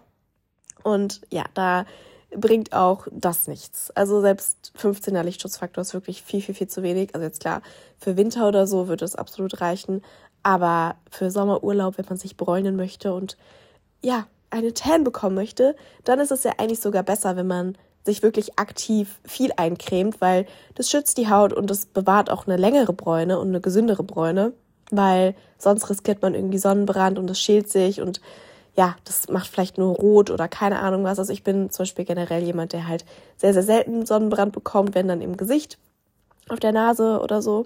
Und 0.84 1.22
ja, 1.32 1.46
da 1.54 1.86
bringt 2.40 2.74
auch 2.74 3.08
das 3.12 3.48
nichts. 3.48 3.92
Also 3.92 4.22
selbst 4.22 4.72
15er 4.80 5.24
Lichtschutzfaktor 5.24 5.82
ist 5.82 5.94
wirklich 5.94 6.22
viel, 6.22 6.42
viel, 6.42 6.56
viel 6.56 6.68
zu 6.68 6.84
wenig. 6.84 7.14
Also 7.14 7.26
jetzt 7.26 7.42
klar, 7.42 7.62
für 7.98 8.16
Winter 8.16 8.48
oder 8.48 8.68
so 8.68 8.88
würde 8.88 9.06
es 9.06 9.16
absolut 9.16 9.60
reichen. 9.60 10.04
Aber 10.44 10.96
für 11.10 11.32
Sommerurlaub, 11.32 11.98
wenn 11.98 12.06
man 12.08 12.18
sich 12.18 12.38
bräunen 12.38 12.76
möchte 12.76 13.14
und 13.14 13.38
ja, 14.02 14.28
eine 14.50 14.74
Tan 14.74 15.04
bekommen 15.04 15.36
möchte, 15.36 15.76
dann 16.04 16.20
ist 16.20 16.32
es 16.32 16.44
ja 16.44 16.54
eigentlich 16.58 16.80
sogar 16.80 17.04
besser, 17.04 17.36
wenn 17.36 17.48
man 17.48 17.78
sich 18.06 18.24
wirklich 18.24 18.58
aktiv 18.58 19.20
viel 19.26 19.52
eincremt, 19.58 20.22
weil 20.22 20.46
das 20.76 20.90
schützt 20.90 21.18
die 21.18 21.30
Haut 21.30 21.52
und 21.52 21.70
das 21.70 21.86
bewahrt 21.86 22.30
auch 22.30 22.48
eine 22.48 22.56
längere 22.56 22.94
Bräune 22.94 23.40
und 23.40 23.50
eine 23.50 23.60
gesündere 23.60 24.04
Bräune, 24.04 24.54
weil 24.92 25.36
sonst 25.58 25.90
riskiert 25.90 26.22
man 26.22 26.34
irgendwie 26.34 26.60
Sonnenbrand 26.60 27.20
und 27.20 27.30
es 27.30 27.40
schält 27.40 27.70
sich 27.70 28.00
und 28.00 28.22
ja, 28.78 28.96
das 29.06 29.28
macht 29.30 29.48
vielleicht 29.48 29.80
nur 29.80 29.96
rot 29.96 30.30
oder 30.30 30.48
keine 30.48 30.80
Ahnung 30.80 31.04
was. 31.04 31.18
Also 31.18 31.34
ich 31.34 31.44
bin 31.44 31.72
zum 31.72 31.84
Beispiel 31.84 32.06
generell 32.06 32.44
jemand, 32.44 32.74
der 32.74 32.88
halt 32.88 33.06
sehr, 33.36 33.52
sehr 33.54 33.64
selten 33.64 34.06
Sonnenbrand 34.06 34.54
bekommt, 34.54 34.94
wenn 34.94 35.08
dann 35.08 35.22
im 35.22 35.36
Gesicht, 35.36 35.80
auf 36.48 36.60
der 36.60 36.72
Nase 36.72 37.20
oder 37.22 37.42
so. 37.42 37.66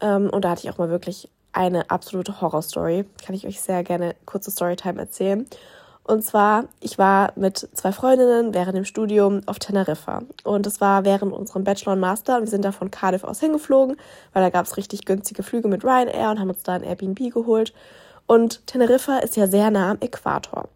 Ähm, 0.00 0.30
und 0.30 0.44
da 0.44 0.50
hatte 0.50 0.62
ich 0.64 0.70
auch 0.70 0.78
mal 0.78 0.88
wirklich 0.88 1.28
eine 1.52 1.90
absolute 1.90 2.40
Horrorstory. 2.40 3.04
Kann 3.24 3.34
ich 3.34 3.46
euch 3.46 3.60
sehr 3.60 3.84
gerne 3.84 4.14
kurze 4.24 4.50
Storytime 4.50 4.98
erzählen. 4.98 5.46
Und 6.04 6.24
zwar, 6.24 6.64
ich 6.80 6.96
war 6.96 7.32
mit 7.36 7.68
zwei 7.74 7.92
Freundinnen 7.92 8.54
während 8.54 8.76
dem 8.76 8.86
Studium 8.86 9.42
auf 9.46 9.58
Teneriffa. 9.58 10.22
Und 10.42 10.64
das 10.64 10.80
war 10.80 11.04
während 11.04 11.32
unserem 11.34 11.64
Bachelor 11.64 11.92
und 11.92 12.00
Master. 12.00 12.36
Und 12.36 12.42
wir 12.42 12.48
sind 12.48 12.64
da 12.64 12.72
von 12.72 12.90
Cardiff 12.90 13.24
aus 13.24 13.40
hingeflogen, 13.40 13.96
weil 14.32 14.42
da 14.42 14.48
gab 14.48 14.64
es 14.64 14.78
richtig 14.78 15.04
günstige 15.04 15.42
Flüge 15.42 15.68
mit 15.68 15.84
Ryanair 15.84 16.30
und 16.30 16.40
haben 16.40 16.50
uns 16.50 16.62
da 16.62 16.72
ein 16.72 16.82
Airbnb 16.82 17.32
geholt. 17.32 17.74
Und 18.30 18.64
Teneriffa 18.68 19.18
ist 19.18 19.36
ja 19.36 19.48
sehr 19.48 19.72
nah 19.72 19.90
am 19.90 19.98
Äquator. 20.00 20.68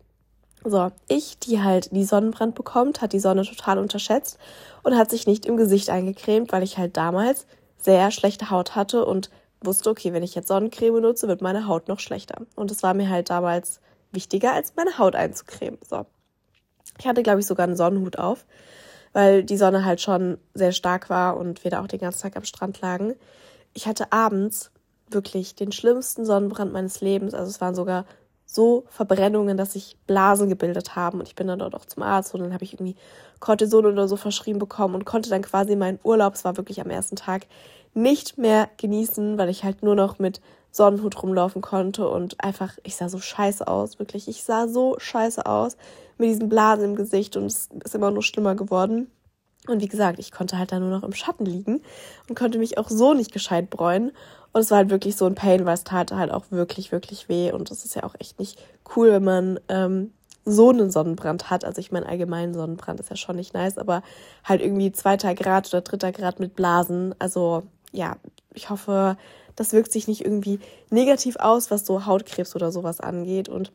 So, 0.64 0.90
ich, 1.06 1.38
die 1.38 1.62
halt 1.62 1.92
die 1.92 2.02
Sonnenbrand 2.02 2.56
bekommt, 2.56 3.00
hat 3.00 3.12
die 3.12 3.20
Sonne 3.20 3.44
total 3.44 3.78
unterschätzt 3.78 4.38
und 4.82 4.96
hat 4.96 5.08
sich 5.08 5.28
nicht 5.28 5.46
im 5.46 5.56
Gesicht 5.56 5.88
eingecremt, 5.88 6.50
weil 6.50 6.64
ich 6.64 6.78
halt 6.78 6.96
damals 6.96 7.46
sehr 7.78 8.10
schlechte 8.10 8.50
Haut 8.50 8.74
hatte 8.74 9.04
und 9.04 9.30
wusste, 9.60 9.88
okay, 9.88 10.12
wenn 10.12 10.24
ich 10.24 10.34
jetzt 10.34 10.48
Sonnencreme 10.48 11.00
nutze, 11.00 11.28
wird 11.28 11.42
meine 11.42 11.68
Haut 11.68 11.86
noch 11.86 12.00
schlechter. 12.00 12.38
Und 12.56 12.72
es 12.72 12.82
war 12.82 12.92
mir 12.92 13.08
halt 13.08 13.30
damals 13.30 13.78
wichtiger, 14.10 14.52
als 14.52 14.74
meine 14.74 14.98
Haut 14.98 15.14
einzucremen. 15.14 15.78
So. 15.88 16.06
Ich 16.98 17.06
hatte, 17.06 17.22
glaube 17.22 17.38
ich, 17.38 17.46
sogar 17.46 17.68
einen 17.68 17.76
Sonnenhut 17.76 18.18
auf, 18.18 18.46
weil 19.12 19.44
die 19.44 19.58
Sonne 19.58 19.84
halt 19.84 20.00
schon 20.00 20.38
sehr 20.54 20.72
stark 20.72 21.08
war 21.08 21.36
und 21.36 21.62
wir 21.62 21.70
da 21.70 21.84
auch 21.84 21.86
den 21.86 22.00
ganzen 22.00 22.22
Tag 22.22 22.36
am 22.36 22.42
Strand 22.42 22.80
lagen. 22.80 23.14
Ich 23.74 23.86
hatte 23.86 24.10
abends 24.10 24.72
wirklich 25.10 25.54
den 25.54 25.72
schlimmsten 25.72 26.24
Sonnenbrand 26.24 26.72
meines 26.72 27.00
Lebens. 27.00 27.34
Also 27.34 27.50
es 27.50 27.60
waren 27.60 27.74
sogar 27.74 28.06
so 28.46 28.84
Verbrennungen, 28.88 29.56
dass 29.56 29.72
sich 29.72 29.96
Blasen 30.06 30.48
gebildet 30.48 30.96
haben. 30.96 31.20
Und 31.20 31.28
ich 31.28 31.34
bin 31.34 31.48
dann 31.48 31.58
dort 31.58 31.74
auch 31.74 31.86
zum 31.86 32.02
Arzt 32.02 32.34
und 32.34 32.40
dann 32.40 32.54
habe 32.54 32.64
ich 32.64 32.74
irgendwie 32.74 32.96
Cortison 33.40 33.86
oder 33.86 34.08
so 34.08 34.16
verschrieben 34.16 34.58
bekommen 34.58 34.94
und 34.94 35.04
konnte 35.04 35.30
dann 35.30 35.42
quasi 35.42 35.76
meinen 35.76 35.98
Urlaub, 36.04 36.34
es 36.34 36.44
war 36.44 36.56
wirklich 36.56 36.80
am 36.80 36.90
ersten 36.90 37.16
Tag, 37.16 37.46
nicht 37.94 38.38
mehr 38.38 38.68
genießen, 38.76 39.38
weil 39.38 39.48
ich 39.48 39.64
halt 39.64 39.82
nur 39.82 39.94
noch 39.94 40.18
mit 40.18 40.40
Sonnenhut 40.70 41.22
rumlaufen 41.22 41.62
konnte 41.62 42.08
und 42.08 42.42
einfach, 42.42 42.72
ich 42.82 42.96
sah 42.96 43.08
so 43.08 43.20
scheiße 43.20 43.68
aus, 43.68 44.00
wirklich. 44.00 44.26
Ich 44.26 44.42
sah 44.42 44.66
so 44.66 44.96
scheiße 44.98 45.46
aus 45.46 45.76
mit 46.18 46.28
diesen 46.28 46.48
Blasen 46.48 46.84
im 46.84 46.96
Gesicht 46.96 47.36
und 47.36 47.46
es 47.46 47.68
ist 47.84 47.94
immer 47.94 48.10
nur 48.10 48.22
schlimmer 48.22 48.56
geworden. 48.56 49.10
Und 49.68 49.80
wie 49.80 49.88
gesagt, 49.88 50.18
ich 50.18 50.32
konnte 50.32 50.58
halt 50.58 50.72
da 50.72 50.78
nur 50.78 50.90
noch 50.90 51.04
im 51.04 51.14
Schatten 51.14 51.46
liegen 51.46 51.80
und 52.28 52.34
konnte 52.36 52.58
mich 52.58 52.76
auch 52.76 52.90
so 52.90 53.14
nicht 53.14 53.32
gescheit 53.32 53.70
bräunen. 53.70 54.12
Und 54.54 54.60
es 54.60 54.70
war 54.70 54.78
halt 54.78 54.90
wirklich 54.90 55.16
so 55.16 55.26
ein 55.26 55.34
Pain, 55.34 55.66
weil 55.66 55.74
es 55.74 55.82
tat 55.82 56.12
halt 56.12 56.30
auch 56.30 56.44
wirklich, 56.50 56.92
wirklich 56.92 57.28
weh. 57.28 57.50
Und 57.50 57.72
das 57.72 57.84
ist 57.84 57.96
ja 57.96 58.04
auch 58.04 58.14
echt 58.20 58.38
nicht 58.38 58.56
cool, 58.94 59.10
wenn 59.10 59.24
man 59.24 59.60
ähm, 59.68 60.12
so 60.44 60.70
einen 60.70 60.92
Sonnenbrand 60.92 61.50
hat. 61.50 61.64
Also 61.64 61.80
ich 61.80 61.90
meine, 61.90 62.06
allgemein 62.06 62.54
Sonnenbrand 62.54 63.00
ist 63.00 63.10
ja 63.10 63.16
schon 63.16 63.34
nicht 63.34 63.52
nice, 63.52 63.78
aber 63.78 64.04
halt 64.44 64.62
irgendwie 64.62 64.92
zweiter 64.92 65.34
Grad 65.34 65.68
oder 65.74 65.80
dritter 65.80 66.12
Grad 66.12 66.38
mit 66.38 66.54
Blasen. 66.54 67.16
Also 67.18 67.64
ja, 67.90 68.16
ich 68.52 68.70
hoffe, 68.70 69.16
das 69.56 69.72
wirkt 69.72 69.90
sich 69.90 70.06
nicht 70.06 70.24
irgendwie 70.24 70.60
negativ 70.88 71.34
aus, 71.36 71.72
was 71.72 71.84
so 71.84 72.06
Hautkrebs 72.06 72.54
oder 72.54 72.70
sowas 72.70 73.00
angeht. 73.00 73.48
Und 73.48 73.72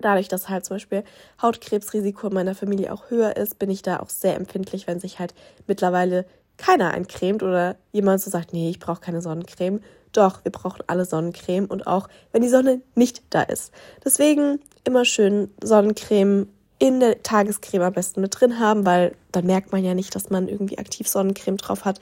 dadurch, 0.00 0.26
dass 0.26 0.48
halt 0.48 0.64
zum 0.64 0.76
Beispiel 0.76 1.04
Hautkrebsrisiko 1.40 2.26
in 2.26 2.34
meiner 2.34 2.56
Familie 2.56 2.92
auch 2.92 3.08
höher 3.08 3.36
ist, 3.36 3.60
bin 3.60 3.70
ich 3.70 3.82
da 3.82 4.00
auch 4.00 4.10
sehr 4.10 4.34
empfindlich, 4.34 4.88
wenn 4.88 4.98
sich 4.98 5.20
halt 5.20 5.32
mittlerweile 5.68 6.24
keiner 6.56 6.90
eincremt 6.90 7.44
oder 7.44 7.76
jemand 7.92 8.20
so 8.20 8.30
sagt, 8.30 8.52
nee, 8.52 8.68
ich 8.68 8.80
brauche 8.80 9.00
keine 9.00 9.22
Sonnencreme. 9.22 9.80
Doch, 10.12 10.44
wir 10.44 10.52
brauchen 10.52 10.82
alle 10.86 11.04
Sonnencreme 11.04 11.66
und 11.66 11.86
auch 11.86 12.08
wenn 12.32 12.42
die 12.42 12.48
Sonne 12.48 12.80
nicht 12.94 13.22
da 13.30 13.42
ist. 13.42 13.72
Deswegen 14.04 14.60
immer 14.84 15.04
schön 15.04 15.50
Sonnencreme 15.62 16.48
in 16.78 17.00
der 17.00 17.22
Tagescreme 17.22 17.82
am 17.82 17.92
besten 17.92 18.20
mit 18.20 18.40
drin 18.40 18.60
haben, 18.60 18.86
weil 18.86 19.14
dann 19.32 19.46
merkt 19.46 19.72
man 19.72 19.84
ja 19.84 19.94
nicht, 19.94 20.14
dass 20.14 20.30
man 20.30 20.48
irgendwie 20.48 20.78
aktiv 20.78 21.08
Sonnencreme 21.08 21.56
drauf 21.56 21.84
hat. 21.84 22.00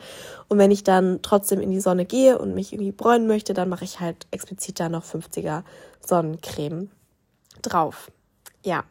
Und 0.49 0.59
wenn 0.59 0.71
ich 0.71 0.85
dann 0.85 1.21
trotzdem 1.23 1.61
in 1.61 1.71
die 1.71 1.81
Sonne 1.81 2.05
gehe 2.05 2.39
und 2.39 2.55
mich 2.55 2.73
irgendwie 2.73 2.93
bräunen 2.93 3.27
möchte, 3.27 3.55
dann 3.55 3.69
mache 3.69 3.85
ich 3.85 4.01
halt 4.01 4.27
explizit 4.31 4.79
da 4.79 4.89
noch 4.89 5.05
50er 5.05 5.63
Sonnencreme 6.07 6.91
drauf. 7.63 8.11
Ja. 8.63 8.85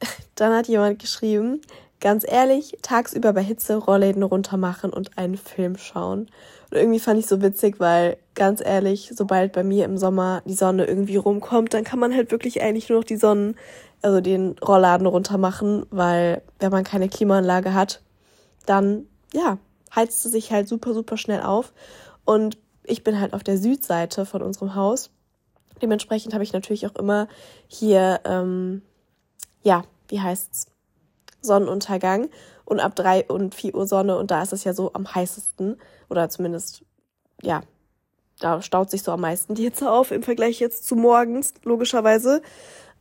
Dann 0.34 0.54
hat 0.54 0.68
jemand 0.68 1.00
geschrieben, 1.00 1.60
Ganz 2.00 2.24
ehrlich, 2.26 2.78
tagsüber 2.82 3.32
bei 3.32 3.42
Hitze 3.42 3.74
Rollläden 3.74 4.22
runtermachen 4.22 4.92
und 4.92 5.18
einen 5.18 5.36
Film 5.36 5.76
schauen. 5.76 6.30
Und 6.70 6.76
irgendwie 6.76 7.00
fand 7.00 7.18
ich 7.18 7.26
so 7.26 7.40
witzig, 7.40 7.80
weil 7.80 8.18
ganz 8.34 8.60
ehrlich, 8.64 9.10
sobald 9.14 9.52
bei 9.52 9.64
mir 9.64 9.84
im 9.84 9.96
Sommer 9.96 10.42
die 10.44 10.54
Sonne 10.54 10.84
irgendwie 10.84 11.16
rumkommt, 11.16 11.72
dann 11.72 11.84
kann 11.84 11.98
man 11.98 12.14
halt 12.14 12.30
wirklich 12.30 12.62
eigentlich 12.62 12.88
nur 12.88 12.98
noch 12.98 13.06
die 13.06 13.16
Sonnen, 13.16 13.56
also 14.02 14.20
den 14.20 14.56
Rollladen 14.58 15.06
runtermachen, 15.06 15.86
weil 15.90 16.42
wenn 16.58 16.70
man 16.70 16.84
keine 16.84 17.08
Klimaanlage 17.08 17.74
hat, 17.74 18.02
dann 18.66 19.06
ja, 19.32 19.58
heizt 19.94 20.24
es 20.24 20.32
sich 20.32 20.52
halt 20.52 20.68
super, 20.68 20.94
super 20.94 21.16
schnell 21.16 21.42
auf. 21.42 21.72
Und 22.24 22.58
ich 22.84 23.02
bin 23.02 23.20
halt 23.20 23.32
auf 23.32 23.42
der 23.42 23.58
Südseite 23.58 24.26
von 24.26 24.42
unserem 24.42 24.74
Haus. 24.74 25.10
Dementsprechend 25.80 26.34
habe 26.34 26.44
ich 26.44 26.52
natürlich 26.52 26.86
auch 26.86 26.96
immer 26.96 27.28
hier, 27.66 28.20
ähm, 28.24 28.82
ja, 29.62 29.84
wie 30.08 30.20
heißt's? 30.20 30.66
Sonnenuntergang 31.40 32.28
und 32.68 32.80
ab 32.80 32.94
drei 32.94 33.24
und 33.24 33.54
vier 33.54 33.74
Uhr 33.74 33.86
Sonne 33.86 34.18
und 34.18 34.30
da 34.30 34.42
ist 34.42 34.52
es 34.52 34.62
ja 34.64 34.74
so 34.74 34.92
am 34.92 35.14
heißesten 35.14 35.80
oder 36.10 36.28
zumindest, 36.28 36.84
ja, 37.42 37.62
da 38.40 38.60
staut 38.60 38.90
sich 38.90 39.02
so 39.02 39.10
am 39.10 39.22
meisten 39.22 39.54
die 39.54 39.62
Hitze 39.62 39.90
auf 39.90 40.10
im 40.10 40.22
Vergleich 40.22 40.60
jetzt 40.60 40.86
zu 40.86 40.94
morgens, 40.94 41.54
logischerweise. 41.64 42.42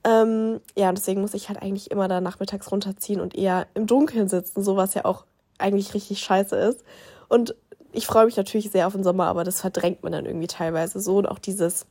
Ähm, 0.05 0.61
ja, 0.77 0.87
und 0.87 0.97
deswegen 0.97 1.19
muss 1.19 1.33
ich 1.33 1.49
halt 1.49 1.61
eigentlich 1.61 1.91
immer 1.91 2.07
da 2.07 2.21
nachmittags 2.21 2.71
runterziehen 2.71 3.19
und 3.19 3.35
eher 3.35 3.67
im 3.73 3.87
Dunkeln 3.87 4.29
sitzen, 4.29 4.63
so 4.63 4.77
was 4.77 4.93
ja 4.93 5.03
auch 5.03 5.25
eigentlich 5.57 5.93
richtig 5.93 6.21
scheiße 6.21 6.55
ist. 6.55 6.85
Und 7.27 7.53
ich 7.91 8.07
freue 8.07 8.25
mich 8.25 8.37
natürlich 8.37 8.71
sehr 8.71 8.87
auf 8.87 8.93
den 8.93 9.03
Sommer, 9.03 9.27
aber 9.27 9.43
das 9.43 9.59
verdrängt 9.59 10.01
man 10.01 10.13
dann 10.13 10.25
irgendwie 10.25 10.47
teilweise 10.47 11.01
so. 11.01 11.17
Und 11.17 11.25
auch 11.25 11.39
dieses 11.39 11.87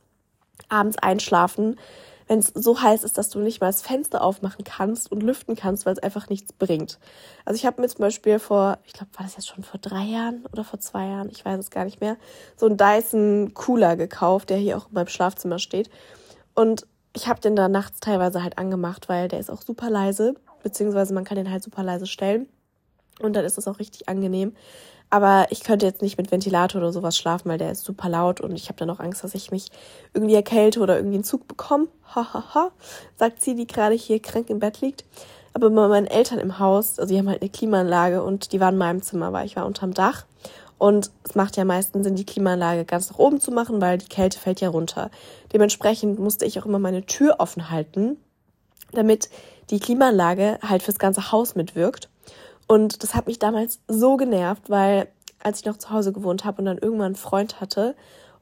abends 0.67 0.97
einschlafen, 0.97 1.77
wenn 2.27 2.39
es 2.39 2.47
so 2.47 2.81
heiß 2.81 3.03
ist, 3.03 3.17
dass 3.17 3.29
du 3.29 3.39
nicht 3.39 3.61
mal 3.61 3.67
das 3.67 3.81
Fenster 3.81 4.21
aufmachen 4.21 4.63
kannst 4.63 5.11
und 5.11 5.23
lüften 5.23 5.55
kannst, 5.55 5.85
weil 5.85 5.93
es 5.93 6.03
einfach 6.03 6.29
nichts 6.29 6.53
bringt. 6.53 6.99
Also 7.45 7.57
ich 7.57 7.65
habe 7.65 7.81
mir 7.81 7.87
zum 7.87 8.01
Beispiel 8.01 8.39
vor, 8.39 8.79
ich 8.85 8.93
glaube, 8.93 9.11
war 9.15 9.25
das 9.25 9.35
jetzt 9.35 9.47
schon 9.47 9.63
vor 9.63 9.79
drei 9.79 10.03
Jahren 10.03 10.45
oder 10.51 10.63
vor 10.63 10.79
zwei 10.79 11.07
Jahren, 11.07 11.29
ich 11.29 11.43
weiß 11.43 11.57
es 11.59 11.71
gar 11.71 11.85
nicht 11.85 12.01
mehr, 12.01 12.17
so 12.57 12.65
einen 12.65 12.77
Dyson 12.77 13.53
Cooler 13.53 13.95
gekauft, 13.95 14.49
der 14.49 14.57
hier 14.57 14.77
auch 14.77 14.87
in 14.87 14.93
meinem 14.93 15.07
Schlafzimmer 15.07 15.59
steht. 15.59 15.89
Und 16.53 16.85
ich 17.13 17.27
habe 17.27 17.39
den 17.39 17.55
da 17.55 17.69
nachts 17.69 17.99
teilweise 17.99 18.43
halt 18.43 18.57
angemacht, 18.57 19.09
weil 19.09 19.27
der 19.27 19.39
ist 19.39 19.49
auch 19.49 19.61
super 19.61 19.89
leise, 19.89 20.35
beziehungsweise 20.63 21.13
man 21.13 21.23
kann 21.23 21.37
den 21.37 21.49
halt 21.49 21.63
super 21.63 21.83
leise 21.83 22.07
stellen. 22.07 22.47
Und 23.19 23.35
dann 23.35 23.45
ist 23.45 23.57
es 23.57 23.67
auch 23.67 23.79
richtig 23.79 24.09
angenehm. 24.09 24.55
Aber 25.09 25.47
ich 25.51 25.63
könnte 25.63 25.85
jetzt 25.85 26.01
nicht 26.01 26.17
mit 26.17 26.31
Ventilator 26.31 26.81
oder 26.81 26.91
sowas 26.91 27.17
schlafen, 27.17 27.49
weil 27.49 27.57
der 27.57 27.71
ist 27.71 27.85
super 27.85 28.09
laut 28.09 28.41
und 28.41 28.55
ich 28.55 28.67
habe 28.67 28.77
dann 28.77 28.89
auch 28.89 28.99
Angst, 28.99 29.23
dass 29.23 29.35
ich 29.35 29.51
mich 29.51 29.71
irgendwie 30.13 30.35
erkälte 30.35 30.81
oder 30.81 30.97
irgendwie 30.97 31.15
einen 31.15 31.23
Zug 31.23 31.47
bekomme. 31.47 31.87
Hahaha, 32.13 32.33
ha, 32.33 32.53
ha, 32.53 32.71
sagt 33.15 33.41
sie, 33.41 33.55
die 33.55 33.67
gerade 33.67 33.95
hier 33.95 34.21
krank 34.21 34.49
im 34.49 34.59
Bett 34.59 34.81
liegt. 34.81 35.05
Aber 35.53 35.69
bei 35.69 35.87
meinen 35.87 36.07
Eltern 36.07 36.39
im 36.39 36.59
Haus, 36.59 36.99
also 36.99 37.13
die 37.13 37.19
haben 37.19 37.29
halt 37.29 37.41
eine 37.41 37.49
Klimaanlage 37.49 38.21
und 38.21 38.51
die 38.51 38.59
waren 38.59 38.75
in 38.75 38.79
meinem 38.79 39.01
Zimmer, 39.01 39.33
weil 39.33 39.45
ich 39.45 39.55
war 39.55 39.65
unterm 39.65 39.93
Dach. 39.93 40.25
Und 40.77 41.09
es 41.23 41.35
macht 41.35 41.57
ja 41.57 41.65
meistens 41.65 42.05
Sinn, 42.05 42.15
die 42.15 42.25
Klimaanlage 42.25 42.85
ganz 42.85 43.09
nach 43.09 43.17
oben 43.17 43.39
zu 43.39 43.51
machen, 43.51 43.81
weil 43.81 43.97
die 43.97 44.07
Kälte 44.07 44.37
fällt 44.37 44.61
ja 44.61 44.69
runter. 44.69 45.09
Dementsprechend 45.53 46.19
musste 46.19 46.45
ich 46.45 46.59
auch 46.59 46.65
immer 46.65 46.79
meine 46.79 47.05
Tür 47.05 47.37
offen 47.39 47.71
halten, 47.71 48.17
damit 48.91 49.29
die 49.69 49.79
Klimaanlage 49.79 50.59
halt 50.61 50.83
fürs 50.83 50.99
ganze 50.99 51.31
Haus 51.31 51.55
mitwirkt. 51.55 52.09
Und 52.67 53.03
das 53.03 53.15
hat 53.15 53.27
mich 53.27 53.39
damals 53.39 53.79
so 53.87 54.17
genervt, 54.17 54.69
weil 54.69 55.07
als 55.39 55.59
ich 55.59 55.65
noch 55.65 55.77
zu 55.77 55.89
Hause 55.89 56.11
gewohnt 56.11 56.45
habe 56.45 56.59
und 56.59 56.65
dann 56.65 56.77
irgendwann 56.77 57.07
einen 57.07 57.15
Freund 57.15 57.61
hatte 57.61 57.95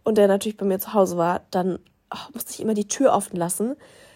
und 0.04 0.18
der 0.18 0.28
natürlich 0.28 0.58
bei 0.58 0.66
mir 0.66 0.80
zu 0.80 0.94
Hause 0.94 1.18
war, 1.18 1.42
dann 1.52 1.80
oh, 2.14 2.32
musste 2.34 2.52
ich 2.52 2.60
immer 2.60 2.74
die 2.74 2.88
Tür 2.88 3.14
offen 3.14 3.38
lassen, 3.38 3.76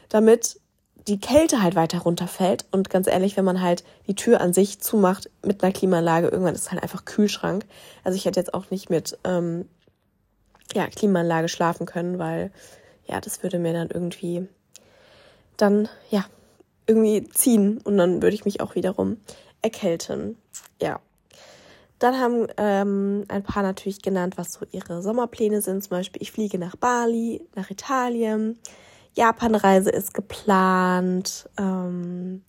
damit 0.10 0.60
die 1.08 1.20
Kälte 1.20 1.62
halt 1.62 1.76
weiter 1.76 2.00
runterfällt. 2.00 2.66
Und 2.72 2.90
ganz 2.90 3.08
ehrlich, 3.08 3.38
wenn 3.38 3.46
man 3.46 3.62
halt 3.62 3.84
die 4.08 4.16
Tür 4.16 4.42
an 4.42 4.54
sich 4.54 4.80
zumacht 4.80 5.30
mit 5.46 5.64
einer 5.64 5.74
Klimaanlage, 5.74 6.28
irgendwann 6.28 6.56
ist 6.56 6.62
es 6.62 6.72
halt 6.72 6.84
einfach 6.84 7.06
Kühlschrank. 7.06 7.66
Also 8.04 8.16
ich 8.16 8.26
hätte 8.26 8.40
jetzt 8.40 8.54
auch 8.54 8.70
nicht 8.70 8.90
mit 8.90 9.18
ähm, 9.24 9.68
ja, 10.74 10.88
Klimaanlage 10.88 11.50
schlafen 11.50 11.86
können, 11.86 12.20
weil 12.20 12.52
ja, 13.08 13.20
das 13.22 13.42
würde 13.44 13.60
mir 13.60 13.74
dann 13.74 13.90
irgendwie 13.90 14.48
dann 15.58 15.90
ja 16.10 16.26
irgendwie 16.86 17.28
ziehen 17.30 17.80
und 17.84 17.98
dann 17.98 18.22
würde 18.22 18.36
ich 18.36 18.46
mich 18.46 18.62
auch 18.62 18.76
wiederum 18.76 19.18
erkälten. 19.62 20.38
Ja. 20.82 21.00
Dann 22.00 22.18
haben 22.18 22.48
ähm, 22.56 23.26
ein 23.28 23.44
paar 23.44 23.62
natürlich 23.62 24.02
genannt, 24.02 24.38
was 24.38 24.54
so 24.54 24.66
ihre 24.72 25.02
Sommerpläne 25.02 25.62
sind. 25.62 25.84
Zum 25.84 25.92
Beispiel, 25.92 26.22
ich 26.22 26.32
fliege 26.32 26.58
nach 26.58 26.78
Bali, 26.78 27.46
nach 27.56 27.70
Italien. 27.70 28.58
Japanreise 29.16 29.90
ist 29.90 30.14
geplant. 30.14 31.50
Ähm, 31.58 32.44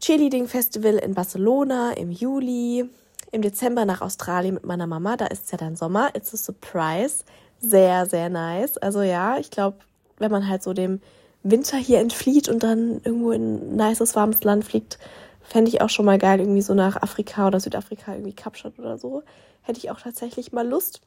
Cheerleading 0.00 0.46
Festival 0.46 0.94
in 0.96 1.14
Barcelona 1.14 1.92
im 1.92 2.12
Juli. 2.12 2.88
Im 3.32 3.42
Dezember 3.42 3.84
nach 3.84 4.00
Australien 4.00 4.54
mit 4.54 4.64
meiner 4.64 4.86
Mama. 4.86 5.16
Da 5.16 5.26
ist 5.26 5.50
ja 5.50 5.58
dann 5.58 5.74
Sommer. 5.74 6.14
It's 6.14 6.32
a 6.32 6.36
surprise. 6.36 7.24
Sehr, 7.58 8.06
sehr 8.06 8.28
nice. 8.28 8.78
Also 8.78 9.02
ja, 9.02 9.38
ich 9.38 9.50
glaube, 9.50 9.78
wenn 10.18 10.30
man 10.30 10.48
halt 10.48 10.62
so 10.62 10.72
dem 10.72 11.00
Winter 11.42 11.76
hier 11.76 11.98
entflieht 11.98 12.48
und 12.48 12.62
dann 12.62 13.00
irgendwo 13.04 13.32
in 13.32 13.72
ein 13.72 13.76
nices, 13.76 14.14
warmes 14.14 14.44
Land 14.44 14.64
fliegt, 14.64 14.98
Fände 15.44 15.70
ich 15.70 15.80
auch 15.80 15.90
schon 15.90 16.06
mal 16.06 16.18
geil, 16.18 16.40
irgendwie 16.40 16.62
so 16.62 16.74
nach 16.74 17.00
Afrika 17.00 17.46
oder 17.46 17.60
Südafrika, 17.60 18.12
irgendwie 18.12 18.32
Kapstadt 18.32 18.78
oder 18.78 18.98
so. 18.98 19.22
Hätte 19.62 19.78
ich 19.78 19.90
auch 19.90 20.00
tatsächlich 20.00 20.52
mal 20.52 20.66
Lust, 20.66 21.02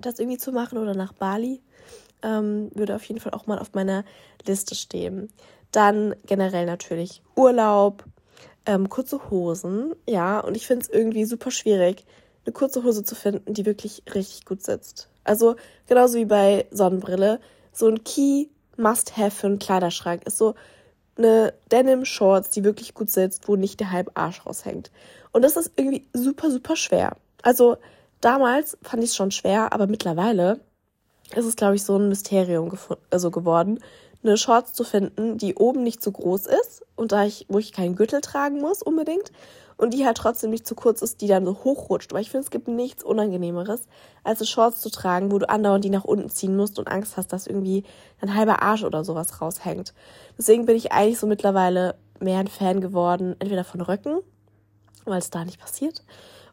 das 0.00 0.18
irgendwie 0.18 0.38
zu 0.38 0.52
machen 0.52 0.78
oder 0.78 0.94
nach 0.94 1.12
Bali. 1.12 1.60
Ähm, 2.22 2.70
würde 2.74 2.96
auf 2.96 3.04
jeden 3.04 3.20
Fall 3.20 3.32
auch 3.32 3.46
mal 3.46 3.58
auf 3.58 3.74
meiner 3.74 4.04
Liste 4.46 4.74
stehen. 4.74 5.28
Dann 5.72 6.14
generell 6.26 6.66
natürlich 6.66 7.22
Urlaub, 7.36 8.04
ähm, 8.66 8.88
kurze 8.88 9.30
Hosen. 9.30 9.94
Ja, 10.08 10.40
und 10.40 10.56
ich 10.56 10.66
finde 10.66 10.84
es 10.84 10.88
irgendwie 10.88 11.24
super 11.24 11.50
schwierig, 11.50 12.04
eine 12.44 12.52
kurze 12.52 12.82
Hose 12.84 13.04
zu 13.04 13.14
finden, 13.14 13.54
die 13.54 13.66
wirklich 13.66 14.02
richtig 14.14 14.44
gut 14.44 14.62
sitzt. 14.62 15.08
Also 15.24 15.56
genauso 15.86 16.18
wie 16.18 16.24
bei 16.24 16.66
Sonnenbrille. 16.70 17.40
So 17.72 17.86
ein 17.88 18.02
Key 18.02 18.46
Must-Have 18.76 19.30
für 19.30 19.46
einen 19.46 19.58
Kleiderschrank 19.58 20.24
ist 20.26 20.38
so 20.38 20.54
eine 21.18 21.54
Denim-Shorts, 21.70 22.50
die 22.50 22.64
wirklich 22.64 22.94
gut 22.94 23.10
sitzt, 23.10 23.48
wo 23.48 23.56
nicht 23.56 23.80
der 23.80 23.90
halbe 23.90 24.12
Arsch 24.14 24.46
raushängt. 24.46 24.90
Und 25.32 25.42
das 25.42 25.56
ist 25.56 25.72
irgendwie 25.76 26.06
super, 26.12 26.50
super 26.50 26.76
schwer. 26.76 27.16
Also 27.42 27.76
damals 28.20 28.78
fand 28.82 29.02
ich 29.02 29.10
es 29.10 29.16
schon 29.16 29.30
schwer, 29.30 29.72
aber 29.72 29.86
mittlerweile 29.86 30.60
ist 31.34 31.44
es, 31.44 31.56
glaube 31.56 31.76
ich, 31.76 31.82
so 31.82 31.96
ein 31.96 32.08
Mysterium 32.08 32.76
also 33.10 33.30
geworden, 33.30 33.80
eine 34.22 34.36
Shorts 34.36 34.72
zu 34.72 34.84
finden, 34.84 35.38
die 35.38 35.54
oben 35.54 35.82
nicht 35.82 36.02
zu 36.02 36.12
groß 36.12 36.46
ist 36.46 36.84
und 36.96 37.12
da 37.12 37.24
ich, 37.24 37.46
wo 37.48 37.58
ich 37.58 37.72
keinen 37.72 37.96
Gürtel 37.96 38.20
tragen 38.20 38.60
muss 38.60 38.82
unbedingt 38.82 39.30
und 39.76 39.94
die 39.94 40.04
halt 40.04 40.16
trotzdem 40.16 40.50
nicht 40.50 40.66
zu 40.66 40.74
kurz 40.74 41.02
ist, 41.02 41.20
die 41.20 41.28
dann 41.28 41.44
so 41.44 41.56
hochrutscht. 41.64 42.12
Aber 42.12 42.20
ich 42.20 42.30
finde, 42.30 42.44
es 42.44 42.50
gibt 42.50 42.66
nichts 42.66 43.04
Unangenehmeres, 43.04 43.86
als 44.24 44.40
eine 44.40 44.46
Shorts 44.46 44.80
zu 44.80 44.90
tragen, 44.90 45.30
wo 45.30 45.38
du 45.38 45.48
andauernd 45.48 45.84
die 45.84 45.90
nach 45.90 46.04
unten 46.04 46.28
ziehen 46.28 46.56
musst 46.56 46.78
und 46.78 46.88
Angst 46.88 47.16
hast, 47.16 47.32
dass 47.32 47.46
irgendwie 47.46 47.84
ein 48.20 48.34
halber 48.34 48.60
Arsch 48.60 48.82
oder 48.82 49.04
sowas 49.04 49.40
raushängt. 49.40 49.94
Deswegen 50.36 50.66
bin 50.66 50.76
ich 50.76 50.92
eigentlich 50.92 51.20
so 51.20 51.28
mittlerweile 51.28 51.94
mehr 52.18 52.40
ein 52.40 52.48
Fan 52.48 52.80
geworden, 52.80 53.36
entweder 53.38 53.62
von 53.62 53.80
Röcken, 53.80 54.18
weil 55.04 55.18
es 55.18 55.30
da 55.30 55.44
nicht 55.44 55.60
passiert, 55.60 56.02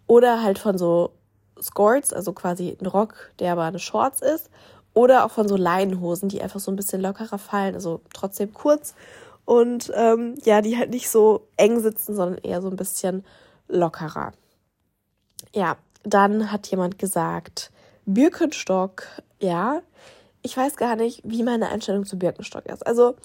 oder 0.05 0.43
halt 0.43 0.59
von 0.59 0.77
so 0.77 1.11
Skirts, 1.59 2.13
also 2.13 2.33
quasi 2.33 2.77
ein 2.79 2.85
Rock, 2.85 3.31
der 3.39 3.53
aber 3.53 3.63
eine 3.63 3.79
Shorts 3.79 4.21
ist, 4.21 4.49
oder 4.95 5.25
auch 5.25 5.31
von 5.31 5.47
so 5.47 5.55
Leinenhosen, 5.55 6.29
die 6.29 6.41
einfach 6.41 6.59
so 6.59 6.71
ein 6.71 6.75
bisschen 6.75 7.01
lockerer 7.01 7.37
fallen, 7.37 7.75
also 7.75 8.01
trotzdem 8.13 8.53
kurz 8.53 8.95
und 9.45 9.91
ähm, 9.93 10.35
ja, 10.43 10.61
die 10.61 10.77
halt 10.77 10.89
nicht 10.89 11.09
so 11.09 11.47
eng 11.57 11.79
sitzen, 11.79 12.15
sondern 12.15 12.39
eher 12.39 12.61
so 12.61 12.69
ein 12.69 12.77
bisschen 12.77 13.23
lockerer. 13.67 14.31
Ja, 15.53 15.77
dann 16.03 16.51
hat 16.51 16.67
jemand 16.67 16.97
gesagt, 16.97 17.71
Birkenstock, 18.05 19.07
ja. 19.39 19.81
Ich 20.41 20.55
weiß 20.55 20.75
gar 20.77 20.95
nicht, 20.95 21.21
wie 21.23 21.43
meine 21.43 21.69
Einstellung 21.69 22.05
zu 22.05 22.17
Birkenstock 22.17 22.65
ist. 22.67 22.85
Also, 22.85 23.15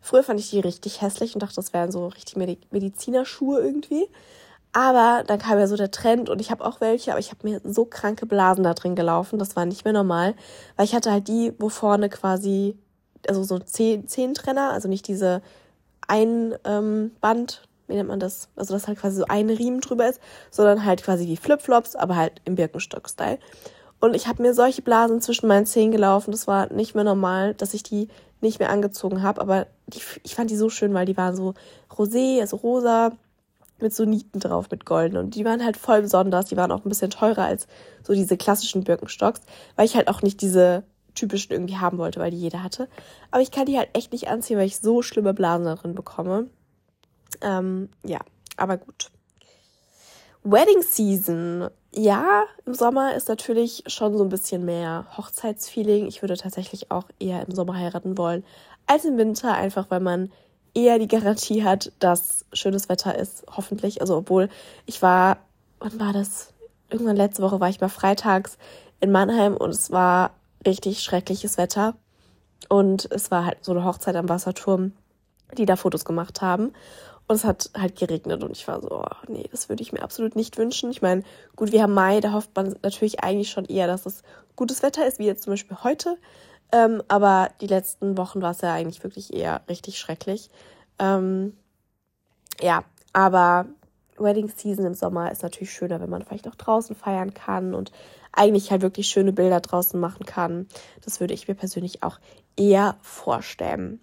früher 0.00 0.22
fand 0.22 0.38
ich 0.38 0.50
die 0.50 0.60
richtig 0.60 1.02
hässlich 1.02 1.34
und 1.34 1.42
dachte, 1.42 1.56
das 1.56 1.72
wären 1.72 1.90
so 1.90 2.06
richtig 2.06 2.36
Medizinerschuhe 2.70 3.60
irgendwie. 3.60 4.08
Aber 4.72 5.24
dann 5.26 5.38
kam 5.38 5.58
ja 5.58 5.66
so 5.66 5.76
der 5.76 5.90
Trend 5.90 6.28
und 6.28 6.40
ich 6.40 6.50
habe 6.50 6.64
auch 6.64 6.80
welche, 6.80 7.10
aber 7.10 7.20
ich 7.20 7.30
habe 7.30 7.48
mir 7.48 7.60
so 7.64 7.84
kranke 7.84 8.26
Blasen 8.26 8.64
da 8.64 8.74
drin 8.74 8.94
gelaufen. 8.94 9.38
Das 9.38 9.56
war 9.56 9.64
nicht 9.64 9.84
mehr 9.84 9.94
normal, 9.94 10.34
weil 10.76 10.84
ich 10.84 10.94
hatte 10.94 11.10
halt 11.10 11.28
die, 11.28 11.52
wo 11.58 11.68
vorne 11.68 12.08
quasi, 12.08 12.76
also 13.26 13.42
so 13.42 13.58
Zehntrenner, 13.58 14.72
also 14.72 14.88
nicht 14.88 15.08
diese 15.08 15.42
ein 16.06 16.54
ähm, 16.64 17.12
Band, 17.20 17.62
wie 17.86 17.94
nennt 17.94 18.08
man 18.08 18.20
das? 18.20 18.48
Also, 18.56 18.74
dass 18.74 18.86
halt 18.86 18.98
quasi 18.98 19.16
so 19.18 19.24
ein 19.28 19.50
Riemen 19.50 19.80
drüber 19.80 20.08
ist, 20.08 20.20
sondern 20.50 20.84
halt 20.84 21.02
quasi 21.02 21.26
wie 21.26 21.36
Flipflops, 21.36 21.96
aber 21.96 22.16
halt 22.16 22.40
im 22.44 22.54
Birkenstock-Style. 22.54 23.38
Und 24.00 24.14
ich 24.14 24.28
habe 24.28 24.42
mir 24.42 24.54
solche 24.54 24.82
Blasen 24.82 25.20
zwischen 25.20 25.48
meinen 25.48 25.66
Zehen 25.66 25.90
gelaufen. 25.90 26.30
Das 26.30 26.46
war 26.46 26.72
nicht 26.72 26.94
mehr 26.94 27.04
normal, 27.04 27.54
dass 27.54 27.74
ich 27.74 27.82
die 27.82 28.08
nicht 28.40 28.60
mehr 28.60 28.70
angezogen 28.70 29.22
habe. 29.22 29.40
Aber 29.40 29.66
die, 29.86 30.00
ich 30.22 30.34
fand 30.34 30.50
die 30.50 30.56
so 30.56 30.68
schön, 30.68 30.94
weil 30.94 31.06
die 31.06 31.16
waren 31.16 31.34
so 31.34 31.54
rosé, 31.90 32.40
also 32.40 32.56
rosa, 32.56 33.12
mit 33.80 33.94
so 33.94 34.04
Nieten 34.04 34.40
drauf, 34.40 34.70
mit 34.70 34.84
golden. 34.84 35.16
Und 35.16 35.34
die 35.34 35.44
waren 35.44 35.64
halt 35.64 35.76
voll 35.76 36.02
besonders. 36.02 36.46
Die 36.46 36.56
waren 36.56 36.72
auch 36.72 36.84
ein 36.84 36.88
bisschen 36.88 37.10
teurer 37.10 37.44
als 37.44 37.66
so 38.02 38.14
diese 38.14 38.36
klassischen 38.36 38.84
Birkenstocks, 38.84 39.40
weil 39.76 39.86
ich 39.86 39.96
halt 39.96 40.08
auch 40.08 40.22
nicht 40.22 40.40
diese 40.40 40.84
typischen 41.14 41.52
irgendwie 41.52 41.76
haben 41.76 41.98
wollte, 41.98 42.20
weil 42.20 42.30
die 42.30 42.38
jeder 42.38 42.62
hatte. 42.62 42.88
Aber 43.30 43.42
ich 43.42 43.50
kann 43.50 43.66
die 43.66 43.76
halt 43.76 43.90
echt 43.92 44.12
nicht 44.12 44.28
anziehen, 44.28 44.58
weil 44.58 44.66
ich 44.66 44.78
so 44.78 45.02
schlimme 45.02 45.34
Blasen 45.34 45.66
da 45.66 45.74
drin 45.74 45.94
bekomme. 45.94 46.48
Ähm, 47.40 47.88
ja, 48.04 48.20
aber 48.56 48.78
gut. 48.78 49.10
Wedding 50.44 50.82
Season. 50.82 51.68
Ja, 51.92 52.44
im 52.64 52.74
Sommer 52.74 53.14
ist 53.14 53.28
natürlich 53.28 53.82
schon 53.86 54.16
so 54.16 54.22
ein 54.22 54.28
bisschen 54.28 54.64
mehr 54.64 55.06
Hochzeitsfeeling. 55.16 56.06
Ich 56.06 56.22
würde 56.22 56.36
tatsächlich 56.36 56.90
auch 56.90 57.04
eher 57.18 57.46
im 57.46 57.54
Sommer 57.54 57.76
heiraten 57.76 58.16
wollen 58.18 58.44
als 58.88 59.04
im 59.04 59.18
Winter, 59.18 59.54
einfach 59.54 59.90
weil 59.90 60.00
man 60.00 60.32
eher 60.78 60.98
die 60.98 61.08
Garantie 61.08 61.64
hat, 61.64 61.92
dass 61.98 62.44
schönes 62.52 62.88
Wetter 62.88 63.18
ist, 63.18 63.44
hoffentlich. 63.54 64.00
Also 64.00 64.16
obwohl 64.16 64.48
ich 64.86 65.02
war, 65.02 65.38
wann 65.80 65.98
war 65.98 66.12
das? 66.12 66.52
Irgendwann 66.90 67.16
letzte 67.16 67.42
Woche 67.42 67.60
war 67.60 67.68
ich 67.68 67.80
mal 67.80 67.88
freitags 67.88 68.56
in 69.00 69.10
Mannheim 69.10 69.56
und 69.56 69.70
es 69.70 69.90
war 69.90 70.30
richtig 70.66 71.00
schreckliches 71.00 71.58
Wetter. 71.58 71.94
Und 72.68 73.10
es 73.10 73.30
war 73.30 73.44
halt 73.44 73.64
so 73.64 73.72
eine 73.72 73.84
Hochzeit 73.84 74.16
am 74.16 74.28
Wasserturm, 74.28 74.92
die 75.56 75.66
da 75.66 75.76
Fotos 75.76 76.04
gemacht 76.04 76.42
haben. 76.42 76.72
Und 77.26 77.36
es 77.36 77.44
hat 77.44 77.70
halt 77.76 77.96
geregnet 77.96 78.42
und 78.42 78.52
ich 78.52 78.66
war 78.68 78.80
so, 78.80 78.90
oh, 78.90 79.04
nee, 79.28 79.46
das 79.50 79.68
würde 79.68 79.82
ich 79.82 79.92
mir 79.92 80.02
absolut 80.02 80.34
nicht 80.34 80.56
wünschen. 80.56 80.90
Ich 80.90 81.02
meine, 81.02 81.24
gut, 81.56 81.72
wir 81.72 81.82
haben 81.82 81.92
Mai, 81.92 82.20
da 82.20 82.32
hofft 82.32 82.56
man 82.56 82.74
natürlich 82.82 83.22
eigentlich 83.22 83.50
schon 83.50 83.66
eher, 83.66 83.86
dass 83.86 84.06
es 84.06 84.22
gutes 84.56 84.82
Wetter 84.82 85.06
ist, 85.06 85.18
wie 85.18 85.26
jetzt 85.26 85.42
zum 85.42 85.52
Beispiel 85.52 85.76
heute. 85.84 86.16
Ähm, 86.72 87.02
aber 87.08 87.50
die 87.60 87.66
letzten 87.66 88.16
Wochen 88.18 88.42
war 88.42 88.50
es 88.50 88.60
ja 88.60 88.74
eigentlich 88.74 89.02
wirklich 89.02 89.32
eher 89.32 89.62
richtig 89.68 89.98
schrecklich. 89.98 90.50
Ähm, 90.98 91.56
ja, 92.60 92.84
aber 93.12 93.66
Wedding 94.18 94.48
Season 94.48 94.84
im 94.84 94.94
Sommer 94.94 95.30
ist 95.30 95.42
natürlich 95.42 95.72
schöner, 95.72 96.00
wenn 96.00 96.10
man 96.10 96.22
vielleicht 96.22 96.48
auch 96.48 96.54
draußen 96.54 96.96
feiern 96.96 97.34
kann 97.34 97.74
und 97.74 97.92
eigentlich 98.32 98.70
halt 98.70 98.82
wirklich 98.82 99.08
schöne 99.08 99.32
Bilder 99.32 99.60
draußen 99.60 99.98
machen 99.98 100.26
kann. 100.26 100.66
Das 101.04 101.20
würde 101.20 101.34
ich 101.34 101.48
mir 101.48 101.54
persönlich 101.54 102.02
auch 102.02 102.18
eher 102.56 102.96
vorstellen. 103.02 104.00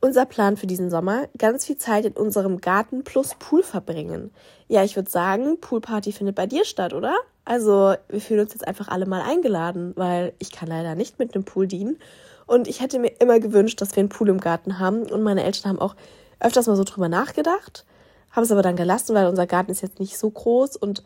Unser 0.00 0.26
Plan 0.26 0.56
für 0.56 0.66
diesen 0.66 0.90
Sommer, 0.90 1.26
ganz 1.38 1.64
viel 1.64 1.78
Zeit 1.78 2.04
in 2.04 2.12
unserem 2.12 2.60
Garten 2.60 3.02
plus 3.02 3.34
Pool 3.34 3.62
verbringen. 3.62 4.30
Ja, 4.68 4.84
ich 4.84 4.94
würde 4.94 5.10
sagen, 5.10 5.58
Poolparty 5.60 6.12
findet 6.12 6.36
bei 6.36 6.46
dir 6.46 6.64
statt, 6.64 6.92
oder? 6.92 7.14
Also, 7.46 7.94
wir 8.08 8.20
fühlen 8.20 8.40
uns 8.40 8.52
jetzt 8.52 8.66
einfach 8.66 8.88
alle 8.88 9.06
mal 9.06 9.22
eingeladen, 9.22 9.92
weil 9.96 10.34
ich 10.40 10.50
kann 10.50 10.68
leider 10.68 10.96
nicht 10.96 11.20
mit 11.20 11.34
einem 11.34 11.44
Pool 11.44 11.68
dienen. 11.68 11.96
Und 12.44 12.66
ich 12.66 12.80
hätte 12.80 12.98
mir 12.98 13.20
immer 13.20 13.38
gewünscht, 13.40 13.80
dass 13.80 13.94
wir 13.94 14.00
einen 14.00 14.08
Pool 14.08 14.28
im 14.28 14.40
Garten 14.40 14.80
haben. 14.80 15.04
Und 15.10 15.22
meine 15.22 15.44
Eltern 15.44 15.70
haben 15.70 15.78
auch 15.78 15.94
öfters 16.40 16.66
mal 16.66 16.76
so 16.76 16.82
drüber 16.82 17.08
nachgedacht, 17.08 17.86
haben 18.32 18.42
es 18.42 18.50
aber 18.52 18.62
dann 18.62 18.74
gelassen, 18.74 19.14
weil 19.14 19.28
unser 19.28 19.46
Garten 19.46 19.70
ist 19.70 19.80
jetzt 19.80 20.00
nicht 20.00 20.18
so 20.18 20.28
groß 20.28 20.76
und 20.76 21.02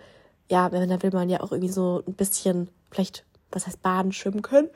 ja, 0.51 0.69
dann 0.69 1.03
will 1.03 1.13
man 1.13 1.29
ja 1.31 1.41
auch 1.41 1.53
irgendwie 1.53 1.73
so 1.73 2.03
ein 2.09 2.15
bisschen, 2.15 2.69
vielleicht, 2.91 3.25
was 3.53 3.67
heißt 3.67 3.83
baden, 3.83 4.13
schwimmen 4.13 4.43
können. 4.43 4.69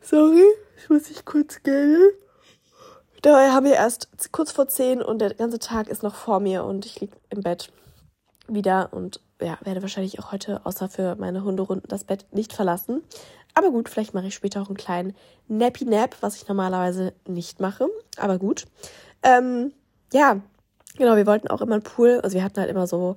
Sorry, 0.00 0.46
ich 0.78 0.88
muss 0.88 1.08
mich 1.08 1.24
kurz 1.24 1.62
gehen. 1.62 2.08
Dabei 3.20 3.50
haben 3.50 3.66
wir 3.66 3.74
erst 3.74 4.08
kurz 4.32 4.52
vor 4.52 4.68
zehn 4.68 5.02
und 5.02 5.18
der 5.18 5.34
ganze 5.34 5.58
Tag 5.58 5.88
ist 5.88 6.02
noch 6.02 6.14
vor 6.14 6.40
mir 6.40 6.64
und 6.64 6.86
ich 6.86 7.00
liege 7.00 7.16
im 7.28 7.42
Bett 7.42 7.72
wieder 8.48 8.92
und 8.92 9.20
ja, 9.40 9.58
werde 9.62 9.82
wahrscheinlich 9.82 10.18
auch 10.18 10.32
heute 10.32 10.64
außer 10.64 10.88
für 10.88 11.16
meine 11.16 11.44
Hunderunden 11.44 11.88
das 11.88 12.04
Bett 12.04 12.26
nicht 12.32 12.52
verlassen. 12.52 13.02
Aber 13.54 13.70
gut, 13.70 13.88
vielleicht 13.88 14.14
mache 14.14 14.26
ich 14.26 14.34
später 14.34 14.62
auch 14.62 14.68
einen 14.68 14.76
kleinen 14.76 15.16
Nappy 15.48 15.84
Nap, 15.84 16.16
was 16.20 16.36
ich 16.36 16.48
normalerweise 16.48 17.12
nicht 17.26 17.60
mache. 17.60 17.88
Aber 18.18 18.38
gut. 18.38 18.66
Ähm, 19.22 19.72
ja, 20.12 20.40
genau, 20.96 21.16
wir 21.16 21.26
wollten 21.26 21.48
auch 21.48 21.62
immer 21.62 21.74
einen 21.74 21.82
Pool. 21.82 22.20
Also 22.22 22.36
wir 22.36 22.44
hatten 22.44 22.60
halt 22.60 22.70
immer 22.70 22.86
so 22.86 23.16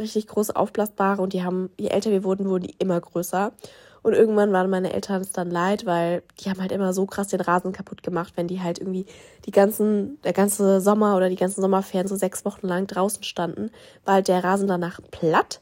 richtig 0.00 0.26
große 0.28 0.54
aufblasbare 0.54 1.20
und 1.20 1.32
die 1.32 1.42
haben, 1.42 1.70
je 1.78 1.88
älter 1.88 2.10
wir 2.10 2.24
wurden, 2.24 2.48
wurden 2.48 2.64
die 2.64 2.76
immer 2.78 3.00
größer. 3.00 3.52
Und 4.02 4.14
irgendwann 4.14 4.52
waren 4.52 4.68
meine 4.68 4.92
Eltern 4.92 5.20
es 5.20 5.30
dann 5.30 5.50
leid, 5.50 5.86
weil 5.86 6.22
die 6.40 6.50
haben 6.50 6.60
halt 6.60 6.72
immer 6.72 6.92
so 6.92 7.06
krass 7.06 7.28
den 7.28 7.40
Rasen 7.40 7.72
kaputt 7.72 8.02
gemacht, 8.02 8.32
wenn 8.36 8.48
die 8.48 8.60
halt 8.60 8.80
irgendwie 8.80 9.06
die 9.46 9.52
ganzen, 9.52 10.20
der 10.22 10.32
ganze 10.32 10.80
Sommer 10.80 11.16
oder 11.16 11.28
die 11.28 11.36
ganzen 11.36 11.60
Sommerferien 11.60 12.08
so 12.08 12.16
sechs 12.16 12.44
Wochen 12.44 12.66
lang 12.66 12.88
draußen 12.88 13.22
standen, 13.22 13.70
war 14.04 14.14
halt 14.14 14.28
der 14.28 14.42
Rasen 14.42 14.66
danach 14.66 15.00
platt. 15.10 15.60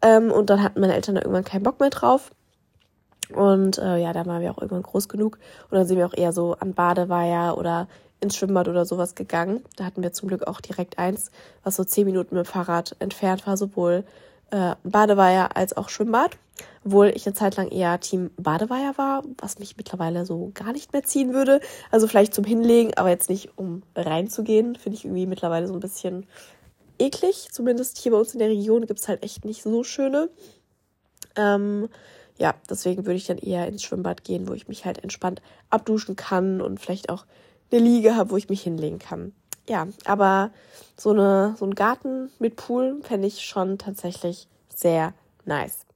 Ähm, 0.00 0.32
und 0.32 0.48
dann 0.48 0.62
hatten 0.62 0.80
meine 0.80 0.94
Eltern 0.94 1.14
da 1.14 1.20
irgendwann 1.20 1.44
keinen 1.44 1.62
Bock 1.62 1.78
mehr 1.78 1.90
drauf. 1.90 2.30
Und 3.34 3.78
äh, 3.78 3.98
ja, 3.98 4.12
da 4.12 4.24
waren 4.26 4.42
wir 4.42 4.50
auch 4.50 4.58
irgendwann 4.58 4.82
groß 4.82 5.08
genug. 5.08 5.38
Und 5.70 5.76
dann 5.76 5.86
sind 5.86 5.98
wir 5.98 6.06
auch 6.06 6.16
eher 6.16 6.32
so 6.32 6.56
an 6.58 6.74
Badeweiher 6.74 7.56
oder 7.58 7.88
ins 8.20 8.36
Schwimmbad 8.36 8.68
oder 8.68 8.86
sowas 8.86 9.14
gegangen. 9.14 9.62
Da 9.76 9.84
hatten 9.84 10.02
wir 10.02 10.12
zum 10.12 10.28
Glück 10.28 10.46
auch 10.46 10.60
direkt 10.60 10.98
eins, 10.98 11.30
was 11.62 11.76
so 11.76 11.84
zehn 11.84 12.06
Minuten 12.06 12.34
mit 12.34 12.46
dem 12.46 12.50
Fahrrad 12.50 12.96
entfernt 12.98 13.46
war, 13.46 13.56
sowohl 13.56 14.04
äh, 14.54 14.76
Badeweiher 14.84 15.56
als 15.56 15.76
auch 15.76 15.88
Schwimmbad. 15.88 16.38
Obwohl 16.84 17.08
ich 17.08 17.26
eine 17.26 17.34
Zeit 17.34 17.56
lang 17.56 17.68
eher 17.68 17.98
Team 17.98 18.30
Badeweiher 18.36 18.96
war, 18.96 19.24
was 19.38 19.58
mich 19.58 19.76
mittlerweile 19.76 20.24
so 20.24 20.52
gar 20.54 20.72
nicht 20.72 20.92
mehr 20.92 21.02
ziehen 21.02 21.32
würde. 21.34 21.60
Also 21.90 22.06
vielleicht 22.06 22.34
zum 22.34 22.44
Hinlegen, 22.44 22.94
aber 22.94 23.08
jetzt 23.08 23.28
nicht 23.28 23.58
um 23.58 23.82
reinzugehen. 23.96 24.76
Finde 24.76 24.96
ich 24.96 25.04
irgendwie 25.04 25.26
mittlerweile 25.26 25.66
so 25.66 25.74
ein 25.74 25.80
bisschen 25.80 26.26
eklig. 26.98 27.48
Zumindest 27.50 27.98
hier 27.98 28.12
bei 28.12 28.18
uns 28.18 28.32
in 28.34 28.38
der 28.38 28.50
Region 28.50 28.86
gibt 28.86 29.00
es 29.00 29.08
halt 29.08 29.24
echt 29.24 29.44
nicht 29.44 29.62
so 29.62 29.82
schöne. 29.82 30.30
Ähm, 31.34 31.88
ja, 32.38 32.54
deswegen 32.70 33.06
würde 33.06 33.16
ich 33.16 33.26
dann 33.26 33.38
eher 33.38 33.66
ins 33.66 33.82
Schwimmbad 33.82 34.22
gehen, 34.22 34.46
wo 34.46 34.52
ich 34.52 34.68
mich 34.68 34.84
halt 34.84 35.02
entspannt 35.02 35.42
abduschen 35.70 36.14
kann 36.14 36.60
und 36.60 36.78
vielleicht 36.78 37.08
auch 37.08 37.26
eine 37.72 37.80
Liege 37.80 38.14
habe, 38.14 38.30
wo 38.30 38.36
ich 38.36 38.48
mich 38.48 38.62
hinlegen 38.62 39.00
kann. 39.00 39.32
Ja, 39.68 39.88
aber 40.04 40.50
so, 40.96 41.10
eine, 41.10 41.54
so 41.58 41.64
ein 41.64 41.74
Garten 41.74 42.30
mit 42.38 42.56
Pool 42.56 43.00
fände 43.02 43.26
ich 43.26 43.44
schon 43.44 43.78
tatsächlich 43.78 44.48
sehr 44.68 45.14
nice. 45.44 45.86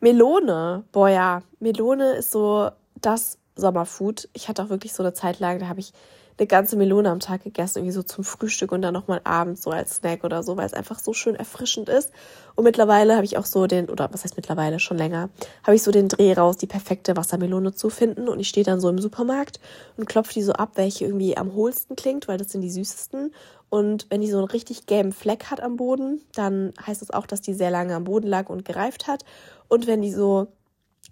Melone, 0.00 0.84
boah 0.90 1.08
ja, 1.08 1.42
Melone 1.60 2.14
ist 2.14 2.32
so 2.32 2.70
das 3.00 3.38
Sommerfood. 3.54 4.28
Ich 4.32 4.48
hatte 4.48 4.62
auch 4.64 4.68
wirklich 4.68 4.94
so 4.94 5.02
eine 5.02 5.12
Zeit 5.12 5.38
lang, 5.38 5.58
da 5.58 5.68
habe 5.68 5.80
ich 5.80 5.92
eine 6.38 6.46
ganze 6.46 6.76
Melone 6.76 7.10
am 7.10 7.20
Tag 7.20 7.44
gegessen, 7.44 7.78
irgendwie 7.78 7.94
so 7.94 8.02
zum 8.02 8.24
Frühstück 8.24 8.72
und 8.72 8.82
dann 8.82 8.94
nochmal 8.94 9.20
abends 9.24 9.62
so 9.62 9.70
als 9.70 9.96
Snack 9.96 10.24
oder 10.24 10.42
so, 10.42 10.56
weil 10.56 10.66
es 10.66 10.74
einfach 10.74 10.98
so 10.98 11.12
schön 11.12 11.34
erfrischend 11.34 11.88
ist. 11.88 12.10
Und 12.54 12.64
mittlerweile 12.64 13.14
habe 13.14 13.24
ich 13.24 13.36
auch 13.36 13.44
so 13.44 13.66
den, 13.66 13.88
oder 13.88 14.08
was 14.12 14.24
heißt 14.24 14.36
mittlerweile, 14.36 14.78
schon 14.78 14.98
länger, 14.98 15.30
habe 15.62 15.74
ich 15.74 15.82
so 15.82 15.90
den 15.90 16.08
Dreh 16.08 16.32
raus, 16.32 16.56
die 16.56 16.66
perfekte 16.66 17.16
Wassermelone 17.16 17.74
zu 17.74 17.90
finden. 17.90 18.28
Und 18.28 18.40
ich 18.40 18.48
stehe 18.48 18.64
dann 18.64 18.80
so 18.80 18.88
im 18.88 18.98
Supermarkt 18.98 19.60
und 19.96 20.08
klopfe 20.08 20.34
die 20.34 20.42
so 20.42 20.52
ab, 20.52 20.72
welche 20.74 21.04
irgendwie 21.04 21.36
am 21.36 21.54
hohlsten 21.54 21.96
klingt, 21.96 22.28
weil 22.28 22.38
das 22.38 22.50
sind 22.50 22.62
die 22.62 22.70
süßesten. 22.70 23.32
Und 23.68 24.06
wenn 24.10 24.20
die 24.20 24.30
so 24.30 24.38
einen 24.38 24.48
richtig 24.48 24.86
gelben 24.86 25.12
Fleck 25.12 25.44
hat 25.50 25.62
am 25.62 25.76
Boden, 25.76 26.20
dann 26.34 26.74
heißt 26.86 27.00
das 27.00 27.10
auch, 27.10 27.26
dass 27.26 27.40
die 27.40 27.54
sehr 27.54 27.70
lange 27.70 27.94
am 27.94 28.04
Boden 28.04 28.26
lag 28.26 28.50
und 28.50 28.64
gereift 28.64 29.06
hat. 29.06 29.24
Und 29.68 29.86
wenn 29.86 30.02
die 30.02 30.12
so 30.12 30.48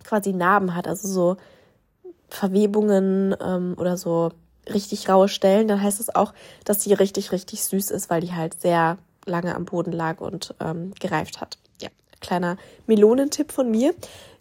quasi 0.05 0.33
Narben 0.33 0.75
hat, 0.75 0.87
also 0.87 1.09
so 1.09 1.37
Verwebungen 2.29 3.35
ähm, 3.41 3.75
oder 3.79 3.97
so 3.97 4.31
richtig 4.75 5.09
raue 5.09 5.29
Stellen, 5.29 5.69
dann 5.69 5.83
heißt 5.83 6.01
es 6.01 6.07
das 6.07 6.15
auch, 6.15 6.33
dass 6.65 6.79
die 6.79 6.93
richtig, 6.93 7.33
richtig 7.33 7.65
süß 7.65 7.91
ist, 7.91 8.11
weil 8.11 8.21
die 8.21 8.33
halt 8.33 8.61
sehr 8.61 8.99
lange 9.27 9.55
am 9.55 9.65
Boden 9.65 9.93
lag 9.93 10.21
und 10.21 10.55
ähm, 10.61 10.93
gereift 10.99 11.41
hat. 11.41 11.59
Ja, 11.81 11.89
kleiner 12.21 12.57
Melonentipp 12.87 13.53
von 13.53 13.71
mir. 13.71 13.95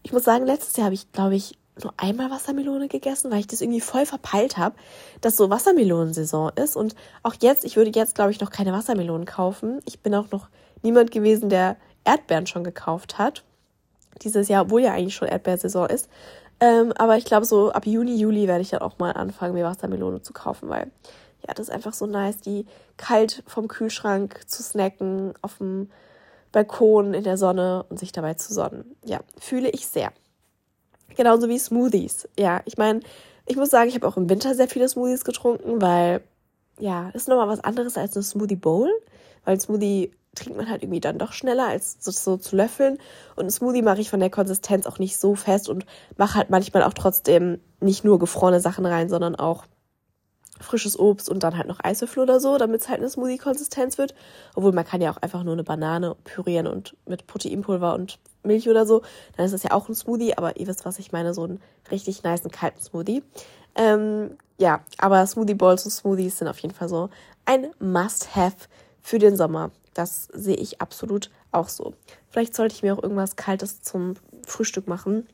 Ich 0.04 0.14
muss 0.14 0.24
sagen, 0.24 0.46
letztes 0.46 0.76
Jahr 0.78 0.86
habe 0.86 0.96
ich, 0.96 1.12
glaube 1.12 1.36
ich, 1.36 1.58
nur 1.84 1.94
einmal 1.98 2.30
Wassermelone 2.30 2.88
gegessen, 2.88 3.32
weil 3.32 3.40
ich 3.40 3.48
das 3.48 3.62
irgendwie 3.62 3.82
voll 3.82 4.06
verpeilt 4.06 4.58
habe, 4.58 4.76
dass 5.22 5.38
so 5.38 5.50
Wassermelonensaison 5.50 6.52
ist. 6.56 6.76
Und 6.76 6.96
auch 7.24 7.36
jetzt, 7.42 7.66
ich 7.66 7.78
würde 7.78 7.92
jetzt, 7.94 8.16
glaube 8.16 8.32
ich, 8.32 8.40
noch 8.40 8.52
keine 8.52 8.74
Wassermelonen 8.74 9.26
kaufen. 9.26 9.82
Ich 9.86 10.00
bin 10.00 10.14
auch 10.16 10.32
noch 10.32 10.50
niemand 10.82 11.12
gewesen, 11.12 11.50
der 11.50 11.78
Erdbeeren 12.04 12.48
schon 12.48 12.64
gekauft 12.64 13.18
hat. 13.18 13.44
Dieses 14.22 14.50
Jahr, 14.50 14.64
obwohl 14.64 14.82
ja 14.82 14.94
eigentlich 14.94 15.16
schon 15.16 15.28
Erdbeersaison 15.28 15.90
ist. 15.90 16.10
Ähm, 16.60 16.92
aber 16.98 17.18
ich 17.18 17.26
glaube, 17.26 17.46
so 17.46 17.72
ab 17.72 17.86
Juni, 17.86 18.16
Juli 18.16 18.48
werde 18.48 18.62
ich 18.62 18.70
dann 18.70 18.82
auch 18.82 19.00
mal 19.00 19.12
anfangen, 19.12 19.54
mir 19.54 19.66
Wassermelone 19.66 20.22
zu 20.22 20.34
kaufen, 20.34 20.70
weil 20.70 20.92
ja, 21.48 21.54
das 21.54 21.70
ist 21.70 21.74
einfach 21.74 21.94
so 21.94 22.06
nice, 22.06 22.42
die 22.42 22.66
kalt 22.98 23.44
vom 23.48 23.68
Kühlschrank 23.68 24.42
zu 24.48 24.62
snacken, 24.62 25.34
auf 25.42 25.58
dem 25.58 25.90
Balkon 26.52 27.14
in 27.14 27.24
der 27.24 27.38
Sonne 27.38 27.86
und 27.90 28.00
sich 28.00 28.12
dabei 28.12 28.34
zu 28.34 28.54
sonnen. 28.54 28.96
Ja, 29.06 29.20
fühle 29.40 29.70
ich 29.70 29.88
sehr. 29.88 30.12
Genauso 31.16 31.48
wie 31.48 31.60
Smoothies. 31.60 32.28
Ja, 32.38 32.62
ich 32.66 32.78
meine, 32.78 33.02
ich 33.46 33.56
muss 33.56 33.70
sagen, 33.70 33.90
ich 33.90 33.96
habe 33.96 34.08
auch 34.08 34.18
im 34.18 34.30
Winter 34.30 34.54
sehr 34.54 34.68
viele 34.68 34.90
Smoothies 34.90 35.24
getrunken, 35.24 35.82
weil 35.82 36.22
ja, 36.80 37.10
das 37.14 37.24
ist 37.24 37.28
nochmal 37.28 37.48
was 37.48 37.64
anderes 37.64 37.98
als 37.98 38.16
eine 38.16 38.24
Smoothie 38.24 38.56
Bowl, 38.56 38.90
weil 39.44 39.60
Smoothie 39.60 40.12
trinkt 40.36 40.58
man 40.58 40.70
halt 40.70 40.84
irgendwie 40.84 41.00
dann 41.00 41.18
doch 41.18 41.34
schneller, 41.34 41.68
als 41.68 41.98
so, 42.00 42.38
zu 42.38 42.56
löffeln. 42.56 42.98
Und 43.36 43.46
ein 43.46 43.52
Smoothie 43.52 43.82
mache 43.82 44.02
ich 44.02 44.10
von 44.10 44.20
der 44.20 44.30
Konsistenz 44.30 44.86
auch 44.86 45.00
nicht 45.00 45.18
so 45.18 45.36
fest 45.36 45.70
und 45.70 45.86
mache 46.18 46.36
halt 46.36 46.50
manchmal 46.50 46.84
auch 46.84 46.94
trotzdem 46.94 47.60
nicht 47.80 48.04
nur 48.04 48.20
gefrorene 48.20 48.60
Sachen 48.60 48.86
rein, 48.86 49.10
sondern 49.10 49.36
auch 49.36 49.66
frisches 50.62 51.00
Obst 51.00 51.30
und 51.30 51.44
dann 51.44 51.58
halt 51.58 51.68
noch 51.68 51.80
Eiswürfel 51.82 52.24
oder 52.24 52.40
so, 52.40 52.58
damit 52.58 52.82
es 52.82 52.90
halt 52.90 53.00
eine 53.00 53.10
Smoothie-Konsistenz 53.10 53.98
wird. 53.98 54.14
Obwohl 54.56 54.74
man 54.74 54.86
kann 54.86 55.02
ja 55.02 55.12
auch 55.12 55.18
einfach 55.18 55.44
nur 55.44 55.54
eine 55.54 55.64
Banane 55.64 56.16
pürieren 56.24 56.68
und 56.68 56.96
mit 57.06 57.28
Proteinpulver 57.28 57.94
und 57.94 58.20
Milch 58.44 58.70
oder 58.70 58.86
so. 58.86 59.02
Dann 59.38 59.46
ist 59.46 59.54
das 59.54 59.64
ja 59.64 59.72
auch 59.72 59.90
ein 59.90 59.96
Smoothie, 59.96 60.38
aber 60.38 60.58
ihr 60.58 60.68
wisst, 60.68 60.86
was 60.86 61.00
ich 61.00 61.12
meine, 61.12 61.34
so 61.34 61.44
einen 61.44 61.62
richtig 61.92 62.24
nice 62.24 62.44
kalten 62.52 62.82
Smoothie. 62.82 63.24
Ähm, 63.76 64.38
ja, 64.58 64.82
aber 64.98 65.26
Smoothie 65.26 65.54
Bowls 65.54 65.86
und 65.86 65.92
Smoothies 65.92 66.40
sind 66.40 66.48
auf 66.48 66.60
jeden 66.60 66.74
Fall 66.74 66.90
so 66.90 67.10
ein 67.46 67.68
Must-Have 67.80 68.68
für 69.02 69.20
den 69.20 69.36
Sommer. 69.36 69.72
Das 69.94 70.26
sehe 70.34 70.56
ich 70.56 70.82
absolut 70.82 71.30
auch 71.52 71.70
so. 71.70 71.94
Vielleicht 72.30 72.56
sollte 72.56 72.76
ich 72.76 72.84
mir 72.84 72.94
auch 72.94 73.04
irgendwas 73.04 73.36
Kaltes 73.36 73.82
zum 73.82 74.16
Frühstück 74.46 74.88
machen, 74.88 75.28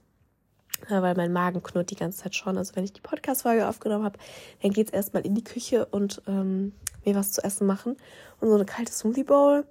äh, 0.87 1.01
weil 1.01 1.15
mein 1.15 1.33
Magen 1.33 1.61
knurrt 1.61 1.91
die 1.91 1.95
ganze 1.95 2.23
Zeit 2.23 2.35
schon. 2.35 2.57
Also 2.57 2.75
wenn 2.75 2.83
ich 2.83 2.93
die 2.93 3.01
Podcast-Folge 3.01 3.67
aufgenommen 3.67 4.05
habe, 4.05 4.19
dann 4.61 4.71
geht 4.71 4.87
es 4.87 4.93
erstmal 4.93 5.25
in 5.25 5.35
die 5.35 5.43
Küche 5.43 5.85
und 5.85 6.21
ähm, 6.27 6.73
mir 7.03 7.15
was 7.15 7.31
zu 7.31 7.43
essen 7.43 7.67
machen. 7.67 7.97
Und 8.39 8.49
so 8.49 8.55
eine 8.55 8.65
kalte 8.65 8.91
Smoothie 8.91 9.23
Bowl. 9.23 9.65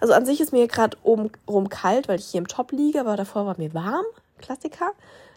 Also 0.00 0.14
an 0.14 0.24
sich 0.24 0.40
ist 0.40 0.52
mir 0.52 0.66
gerade 0.66 0.96
oben 1.02 1.30
rum 1.46 1.68
kalt, 1.68 2.08
weil 2.08 2.18
ich 2.18 2.26
hier 2.26 2.38
im 2.38 2.48
Top 2.48 2.72
liege, 2.72 3.00
aber 3.00 3.16
davor 3.16 3.46
war 3.46 3.58
mir 3.58 3.74
warm. 3.74 4.04
Klassiker. 4.38 4.92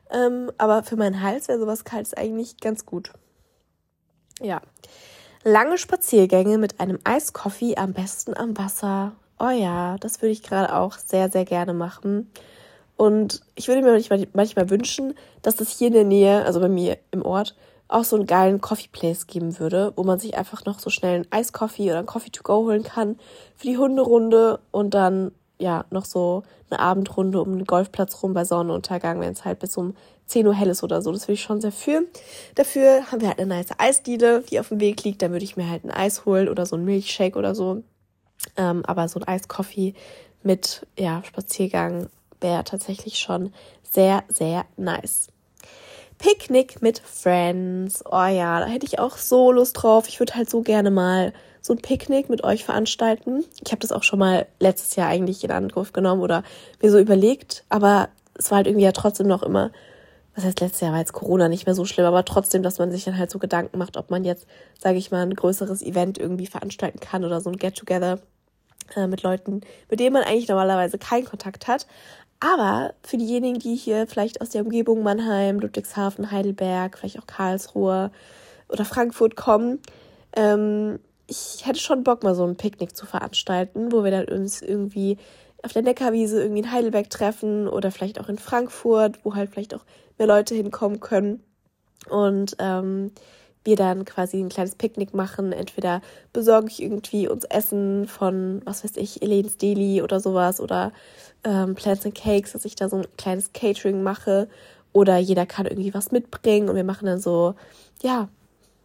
Ähm, 0.10 0.52
aber 0.58 0.84
für 0.84 0.96
meinen 0.96 1.22
Hals 1.22 1.48
wäre 1.48 1.60
sowas 1.60 1.84
Kaltes 1.84 2.14
eigentlich 2.14 2.58
ganz 2.60 2.86
gut. 2.86 3.12
Ja. 4.42 4.62
Lange 5.46 5.78
Spaziergänge 5.78 6.58
mit 6.58 6.80
einem 6.80 7.00
Eiskoffee, 7.04 7.76
am 7.76 7.92
besten 7.92 8.34
am 8.34 8.58
Wasser. 8.58 9.12
Oh 9.40 9.50
ja, 9.50 9.98
das 9.98 10.22
würde 10.22 10.32
ich 10.32 10.42
gerade 10.42 10.74
auch 10.74 10.98
sehr, 10.98 11.30
sehr 11.30 11.44
gerne 11.44 11.74
machen. 11.74 12.32
Und 12.96 13.42
ich 13.56 13.68
würde 13.68 13.82
mir 13.82 14.02
manchmal, 14.32 14.70
wünschen, 14.70 15.16
dass 15.42 15.60
es 15.60 15.78
hier 15.78 15.88
in 15.88 15.94
der 15.94 16.06
Nähe, 16.06 16.46
also 16.46 16.62
bei 16.62 16.70
mir 16.70 16.98
im 17.12 17.26
Ort, 17.26 17.58
auch 17.90 18.06
so 18.06 18.16
einen 18.16 18.26
geilen 18.26 18.62
Coffee 18.62 18.88
Place 18.90 19.28
geben 19.28 19.60
würde, 19.60 19.92
wo 19.98 20.04
man 20.04 20.18
sich 20.18 20.38
einfach 20.38 20.64
noch 20.64 20.80
so 20.80 20.90
schnell 20.90 21.16
einen 21.16 21.32
Eiskoffee 21.32 21.90
oder 21.90 21.98
einen 21.98 22.08
Coffee 22.08 22.32
to 22.32 22.42
go 22.42 22.64
holen 22.64 22.84
kann 22.84 23.18
für 23.58 23.68
die 23.68 23.78
Hunderunde 23.78 24.62
und 24.72 24.94
dann 24.94 25.34
ja 25.60 25.84
noch 25.90 26.06
so 26.06 26.44
eine 26.70 26.80
Abendrunde 26.80 27.42
um 27.42 27.58
den 27.58 27.66
Golfplatz 27.66 28.24
rum 28.24 28.34
bei 28.34 28.46
Sonnenuntergang, 28.46 29.20
wenn 29.20 29.34
es 29.34 29.44
halt 29.44 29.60
bis 29.60 29.76
um 29.76 29.94
10 30.28 30.48
Uhr 30.48 30.54
hell 30.54 30.70
ist 30.70 30.84
oder 30.84 31.02
so. 31.02 31.12
Das 31.12 31.24
würde 31.24 31.34
ich 31.34 31.42
schon 31.42 31.62
sehr 31.62 31.72
für. 31.72 32.04
Dafür 32.56 33.12
haben 33.12 33.22
wir 33.22 33.30
halt 33.30 33.40
eine 33.40 33.48
nice 33.48 33.70
Eisdiele, 33.78 34.44
die 34.50 34.60
auf 34.60 34.70
dem 34.70 34.80
Weg 34.80 35.04
liegt. 35.04 35.22
Da 35.22 35.32
würde 35.32 35.46
ich 35.46 35.58
mir 35.58 35.70
halt 35.70 35.84
ein 35.84 35.92
Eis 35.92 36.26
holen 36.26 36.50
oder 36.50 36.66
so 36.66 36.76
ein 36.76 36.86
Milchshake 36.86 37.38
oder 37.38 37.56
so. 37.56 37.84
Ähm, 38.58 38.84
aber 38.86 39.08
so 39.08 39.20
ein 39.20 39.28
Eiskoffee 39.28 39.94
mit 40.44 40.86
ja, 40.98 41.24
Spaziergang 41.24 42.10
wäre 42.42 42.64
tatsächlich 42.64 43.20
schon 43.20 43.54
sehr, 43.84 44.24
sehr 44.28 44.66
nice. 44.78 45.28
Picknick 46.18 46.82
mit 46.82 47.00
Friends. 47.00 48.04
Oh 48.06 48.26
ja, 48.26 48.60
da 48.60 48.66
hätte 48.66 48.86
ich 48.86 49.00
auch 49.00 49.18
so 49.18 49.52
Lust 49.52 49.82
drauf. 49.82 50.08
Ich 50.08 50.20
würde 50.20 50.36
halt 50.36 50.50
so 50.50 50.62
gerne 50.62 50.92
mal 50.92 51.34
so 51.62 51.74
ein 51.74 51.82
Picknick 51.82 52.30
mit 52.30 52.44
euch 52.44 52.66
veranstalten. 52.66 53.44
Ich 53.64 53.72
habe 53.72 53.80
das 53.80 53.92
auch 53.92 54.04
schon 54.04 54.20
mal 54.20 54.46
letztes 54.60 54.96
Jahr 54.96 55.08
eigentlich 55.08 55.44
in 55.44 55.52
Angriff 55.52 55.94
genommen 55.94 56.22
oder 56.22 56.44
mir 56.82 56.92
so 56.92 57.00
überlegt, 57.00 57.64
aber 57.70 58.10
es 58.36 58.52
war 58.52 58.58
halt 58.58 58.68
irgendwie 58.68 58.86
ja 58.86 58.92
trotzdem 58.92 59.28
noch 59.28 59.44
immer 59.44 59.72
was 60.36 60.46
heißt 60.46 60.62
letztes 60.62 60.82
Jahr 60.82 60.91
war 60.91 61.00
jetzt 61.00 61.13
Corona 61.13 61.48
nicht 61.48 61.65
mehr 61.65 61.76
so 61.76 61.86
schlimm, 61.86 62.06
aber 62.06 62.26
trotzdem, 62.26 62.63
dass 62.63 62.80
man 62.80 62.91
sich 62.91 63.04
dann 63.04 63.17
halt 63.17 63.30
so 63.30 63.39
Gedanken 63.39 63.78
macht, 63.78 63.98
ob 63.98 64.10
man 64.10 64.24
jetzt, 64.24 64.48
sage 64.80 64.98
ich 64.98 65.12
mal, 65.12 65.22
ein 65.22 65.36
größeres 65.36 65.82
Event 65.82 66.17
irgendwie 66.17 66.48
veranstalten 66.48 67.00
kann 67.00 67.24
oder 67.24 67.39
so 67.39 67.50
ein 67.50 67.58
Get-Together 67.58 68.19
äh, 68.96 69.08
mit 69.08 69.22
Leuten, 69.22 69.62
mit 69.89 70.00
denen 70.00 70.13
man 70.13 70.24
eigentlich 70.24 70.48
normalerweise 70.48 70.98
keinen 70.98 71.26
Kontakt 71.26 71.67
hat. 71.67 71.86
Aber 72.39 72.93
für 73.04 73.17
diejenigen, 73.17 73.60
die 73.60 73.76
hier 73.76 74.08
vielleicht 74.08 74.41
aus 74.41 74.50
der 74.50 74.63
Umgebung 74.63 75.04
Mannheim, 75.04 75.60
Ludwigshafen, 75.60 76.32
Heidelberg, 76.32 76.98
vielleicht 76.98 77.19
auch 77.19 77.28
Karlsruhe 77.28 78.12
oder 78.69 78.86
Frankfurt 78.86 79.36
kommen, 79.36 79.80
ähm, 80.36 81.00
ich 81.28 81.65
hätte 81.65 81.80
schon 81.80 82.04
Bock, 82.04 82.24
mal 82.24 82.36
so 82.36 82.46
ein 82.46 82.58
Picknick 82.58 82.98
zu 82.98 83.06
veranstalten, 83.06 83.91
wo 83.91 84.04
wir 84.04 84.12
dann 84.12 84.26
uns 84.26 84.62
irgendwie 84.62 85.17
auf 85.62 85.72
der 85.72 85.84
Neckarwiese 85.84 86.41
irgendwie 86.41 86.62
in 86.62 86.72
Heidelberg 86.72 87.10
treffen 87.10 87.67
oder 87.67 87.91
vielleicht 87.91 88.19
auch 88.19 88.28
in 88.28 88.38
Frankfurt, 88.38 89.19
wo 89.24 89.36
halt 89.36 89.50
vielleicht 89.50 89.74
auch 89.74 89.86
mehr 90.24 90.36
Leute 90.36 90.56
hinkommen 90.56 91.00
können. 91.00 91.44
Und 92.10 92.56
ähm, 92.60 93.12
wir 93.64 93.76
dann 93.78 94.04
quasi 94.04 94.40
ein 94.40 94.50
kleines 94.50 94.76
Picknick 94.76 95.14
machen. 95.14 95.54
Entweder 95.54 96.02
besorge 96.34 96.68
ich 96.68 96.82
irgendwie 96.82 97.28
uns 97.28 97.46
Essen 97.46 98.08
von, 98.08 98.62
was 98.66 98.84
weiß 98.84 98.98
ich, 98.98 99.22
Elene's 99.22 99.58
Deli 99.58 100.02
oder 100.02 100.20
sowas 100.20 100.60
oder 100.60 100.92
ähm, 101.46 101.76
Plants 101.76 102.06
and 102.06 102.16
Cakes, 102.16 102.52
dass 102.52 102.66
ich 102.66 102.76
da 102.76 102.90
so 102.90 102.98
ein 102.98 103.08
kleines 103.18 103.54
Catering 103.54 104.04
mache. 104.04 104.50
Oder 104.92 105.18
jeder 105.18 105.46
kann 105.46 105.66
irgendwie 105.66 105.94
was 105.94 106.12
mitbringen 106.12 106.70
und 106.70 106.76
wir 106.76 106.84
machen 106.84 107.06
dann 107.06 107.20
so, 107.20 107.56
ja, 108.02 108.28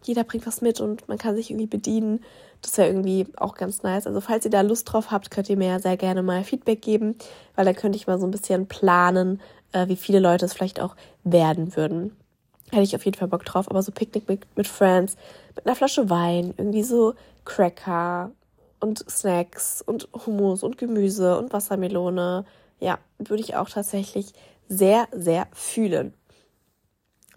jeder 0.03 0.23
bringt 0.23 0.47
was 0.47 0.61
mit 0.61 0.79
und 0.79 1.07
man 1.07 1.17
kann 1.17 1.35
sich 1.35 1.51
irgendwie 1.51 1.67
bedienen. 1.67 2.23
Das 2.61 2.77
wäre 2.77 2.87
irgendwie 2.87 3.27
auch 3.37 3.55
ganz 3.55 3.83
nice. 3.83 4.07
Also 4.07 4.21
falls 4.21 4.45
ihr 4.45 4.51
da 4.51 4.61
Lust 4.61 4.91
drauf 4.91 5.11
habt, 5.11 5.29
könnt 5.29 5.49
ihr 5.49 5.57
mir 5.57 5.67
ja 5.67 5.79
sehr 5.79 5.97
gerne 5.97 6.23
mal 6.23 6.43
Feedback 6.43 6.81
geben, 6.81 7.15
weil 7.55 7.65
dann 7.65 7.75
könnte 7.75 7.97
ich 7.97 8.07
mal 8.07 8.19
so 8.19 8.25
ein 8.25 8.31
bisschen 8.31 8.67
planen, 8.67 9.39
äh, 9.71 9.87
wie 9.87 9.95
viele 9.95 10.19
Leute 10.19 10.45
es 10.45 10.53
vielleicht 10.53 10.79
auch 10.79 10.95
werden 11.23 11.75
würden. 11.75 12.15
Hätte 12.71 12.83
ich 12.83 12.95
auf 12.95 13.05
jeden 13.05 13.17
Fall 13.17 13.27
Bock 13.27 13.45
drauf. 13.45 13.69
Aber 13.69 13.81
so 13.81 13.91
Picknick 13.91 14.27
mit, 14.29 14.45
mit 14.55 14.67
Friends, 14.67 15.15
mit 15.55 15.65
einer 15.65 15.75
Flasche 15.75 16.09
Wein, 16.09 16.53
irgendwie 16.57 16.83
so 16.83 17.15
Cracker 17.45 18.31
und 18.79 19.09
Snacks 19.09 19.81
und 19.81 20.07
Hummus 20.25 20.63
und 20.63 20.77
Gemüse 20.77 21.37
und 21.37 21.51
Wassermelone. 21.51 22.45
Ja, 22.79 22.99
würde 23.17 23.43
ich 23.43 23.55
auch 23.55 23.69
tatsächlich 23.69 24.33
sehr, 24.67 25.07
sehr 25.11 25.47
fühlen. 25.51 26.13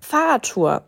Fahrradtour. 0.02 0.82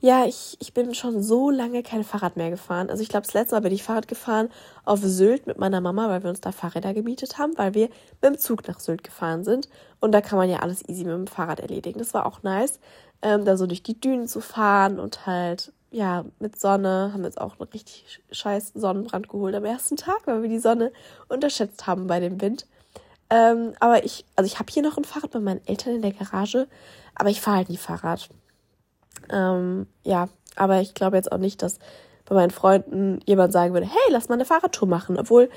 Ja, 0.00 0.24
ich, 0.26 0.56
ich 0.58 0.74
bin 0.74 0.94
schon 0.94 1.22
so 1.22 1.48
lange 1.48 1.84
kein 1.84 2.02
Fahrrad 2.02 2.36
mehr 2.36 2.50
gefahren. 2.50 2.90
Also 2.90 3.02
ich 3.04 3.08
glaube, 3.08 3.24
das 3.24 3.34
letzte 3.34 3.54
Mal 3.54 3.60
bin 3.60 3.72
ich 3.72 3.84
Fahrrad 3.84 4.08
gefahren 4.08 4.48
auf 4.84 4.98
Sylt 5.00 5.46
mit 5.46 5.58
meiner 5.58 5.80
Mama, 5.80 6.08
weil 6.08 6.24
wir 6.24 6.30
uns 6.30 6.40
da 6.40 6.50
Fahrräder 6.50 6.92
gemietet 6.92 7.38
haben, 7.38 7.56
weil 7.56 7.74
wir 7.74 7.88
mit 8.20 8.24
dem 8.24 8.38
Zug 8.38 8.66
nach 8.66 8.80
Sylt 8.80 9.04
gefahren 9.04 9.44
sind. 9.44 9.68
Und 10.00 10.10
da 10.12 10.20
kann 10.20 10.38
man 10.38 10.50
ja 10.50 10.58
alles 10.58 10.88
easy 10.88 11.04
mit 11.04 11.14
dem 11.14 11.28
Fahrrad 11.28 11.60
erledigen. 11.60 12.00
Das 12.00 12.14
war 12.14 12.26
auch 12.26 12.42
nice, 12.42 12.80
ähm, 13.22 13.44
da 13.44 13.56
so 13.56 13.66
durch 13.66 13.84
die 13.84 14.00
Dünen 14.00 14.26
zu 14.26 14.40
fahren 14.40 14.98
und 14.98 15.24
halt, 15.26 15.72
ja, 15.92 16.24
mit 16.40 16.58
Sonne. 16.58 17.10
Haben 17.12 17.22
jetzt 17.22 17.40
auch 17.40 17.60
einen 17.60 17.70
richtig 17.70 18.20
scheiß 18.32 18.72
Sonnenbrand 18.74 19.28
geholt 19.28 19.54
am 19.54 19.64
ersten 19.64 19.96
Tag, 19.96 20.22
weil 20.24 20.42
wir 20.42 20.48
die 20.48 20.58
Sonne 20.58 20.92
unterschätzt 21.28 21.86
haben 21.86 22.08
bei 22.08 22.18
dem 22.18 22.40
Wind. 22.40 22.66
Ähm, 23.30 23.74
aber 23.78 24.04
ich, 24.04 24.24
also 24.34 24.46
ich 24.46 24.58
habe 24.58 24.72
hier 24.72 24.82
noch 24.82 24.98
ein 24.98 25.04
Fahrrad 25.04 25.30
bei 25.30 25.38
meinen 25.38 25.64
Eltern 25.64 25.94
in 25.94 26.02
der 26.02 26.12
Garage, 26.12 26.66
aber 27.14 27.30
ich 27.30 27.40
fahre 27.40 27.58
halt 27.58 27.68
nie 27.68 27.76
Fahrrad. 27.76 28.28
Ähm, 29.32 29.86
ja, 30.04 30.28
Aber 30.56 30.80
ich 30.80 30.94
glaube 30.94 31.16
jetzt 31.16 31.32
auch 31.32 31.38
nicht, 31.38 31.62
dass 31.62 31.78
bei 32.26 32.34
meinen 32.34 32.50
Freunden 32.50 33.20
jemand 33.26 33.52
sagen 33.52 33.74
würde, 33.74 33.86
hey, 33.86 34.10
lass 34.10 34.28
mal 34.28 34.34
eine 34.34 34.44
Fahrradtour 34.44 34.88
machen. 34.88 35.18
Obwohl, 35.18 35.50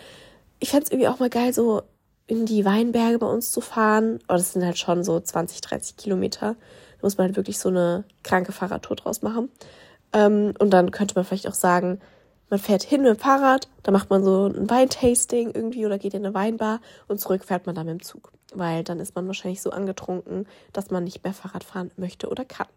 ich 0.60 0.70
fände 0.70 0.86
es 0.86 0.92
irgendwie 0.92 1.08
auch 1.08 1.20
mal 1.20 1.30
geil, 1.30 1.54
so 1.54 1.84
in 2.28 2.46
die 2.46 2.66
Weinberge 2.66 3.20
bei 3.20 3.28
uns 3.28 3.52
zu 3.52 3.62
fahren. 3.62 4.20
Aber 4.28 4.38
das 4.38 4.54
sind 4.54 4.64
halt 4.66 4.78
schon 4.78 5.04
so 5.04 5.20
20, 5.20 5.62
30 5.62 5.98
Kilometer. 5.98 6.56
Da 7.00 7.02
muss 7.02 7.18
man 7.18 7.28
halt 7.28 7.36
wirklich 7.36 7.60
so 7.60 7.70
eine 7.70 8.04
kranke 8.24 8.52
Fahrradtour 8.52 8.96
draus 8.96 9.22
machen. 9.22 9.50
Ähm, 10.14 10.54
und 10.60 10.72
dann 10.72 10.92
könnte 10.92 11.16
man 11.16 11.26
vielleicht 11.26 11.48
auch 11.48 11.54
sagen, 11.54 12.00
man 12.50 12.60
fährt 12.60 12.84
hin 12.84 13.02
mit 13.02 13.10
dem 13.10 13.20
Fahrrad, 13.20 13.68
dann 13.84 13.94
macht 13.94 14.10
man 14.10 14.24
so 14.24 14.46
ein 14.48 14.70
Weintasting 14.70 15.52
irgendwie 15.52 15.86
oder 15.86 15.98
geht 15.98 16.14
in 16.14 16.26
eine 16.26 16.36
Weinbar 16.36 16.80
und 17.08 17.20
zurück 17.20 17.44
fährt 17.44 17.66
man 17.66 17.76
dann 17.76 17.88
mit 17.88 18.00
dem 18.00 18.04
Zug. 18.04 18.32
Weil 18.54 18.84
dann 18.84 19.00
ist 19.00 19.16
man 19.16 19.26
wahrscheinlich 19.28 19.62
so 19.62 19.72
angetrunken, 19.72 20.48
dass 20.72 20.92
man 20.92 21.04
nicht 21.04 21.24
mehr 21.24 21.34
Fahrrad 21.34 21.64
fahren 21.64 21.92
möchte 21.98 22.30
oder 22.30 22.46
kann. 22.46 22.68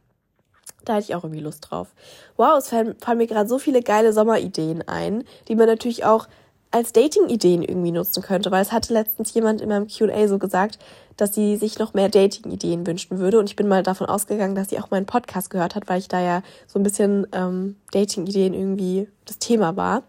Da 0.89 0.95
hätte 0.95 1.05
ich 1.05 1.15
auch 1.15 1.25
irgendwie 1.25 1.43
Lust 1.43 1.67
drauf. 1.69 1.89
Wow, 2.37 2.59
es 2.59 2.69
fallen, 2.69 2.97
fallen 2.99 3.19
mir 3.19 3.27
gerade 3.27 3.49
so 3.49 3.59
viele 3.59 3.83
geile 3.83 4.13
Sommerideen 4.13 4.87
ein, 4.87 5.25
die 5.49 5.55
man 5.55 5.67
natürlich 5.67 6.05
auch 6.05 6.29
als 6.71 6.93
Dating-Ideen 6.93 7.63
irgendwie 7.63 7.93
nutzen 7.93 8.23
könnte, 8.23 8.51
weil 8.51 8.63
es 8.63 8.73
hatte 8.73 8.93
letztens 8.93 9.33
jemand 9.33 9.61
in 9.61 9.69
meinem 9.69 9.89
QA 9.89 10.29
so 10.29 10.39
gesagt, 10.39 10.79
dass 11.17 11.35
sie 11.35 11.57
sich 11.57 11.79
noch 11.79 11.95
mehr 11.95 12.09
Dating-Ideen 12.09 12.87
wünschen 12.87 13.19
würde. 13.19 13.39
Und 13.39 13.49
ich 13.49 13.57
bin 13.57 13.69
mal 13.69 13.83
davon 13.83 14.07
ausgegangen, 14.07 14.55
dass 14.55 14.69
sie 14.69 14.79
auch 14.79 14.91
meinen 14.91 15.07
Podcast 15.07 15.51
gehört 15.51 15.75
hat, 15.75 15.89
weil 15.89 15.99
ich 15.99 16.09
da 16.09 16.21
ja 16.21 16.43
so 16.67 16.79
ein 16.79 16.83
bisschen 16.83 17.27
ähm, 17.33 17.77
Dating-Ideen 17.93 18.55
irgendwie 18.55 19.09
das 19.25 19.39
Thema 19.39 19.77
war. 19.77 20.03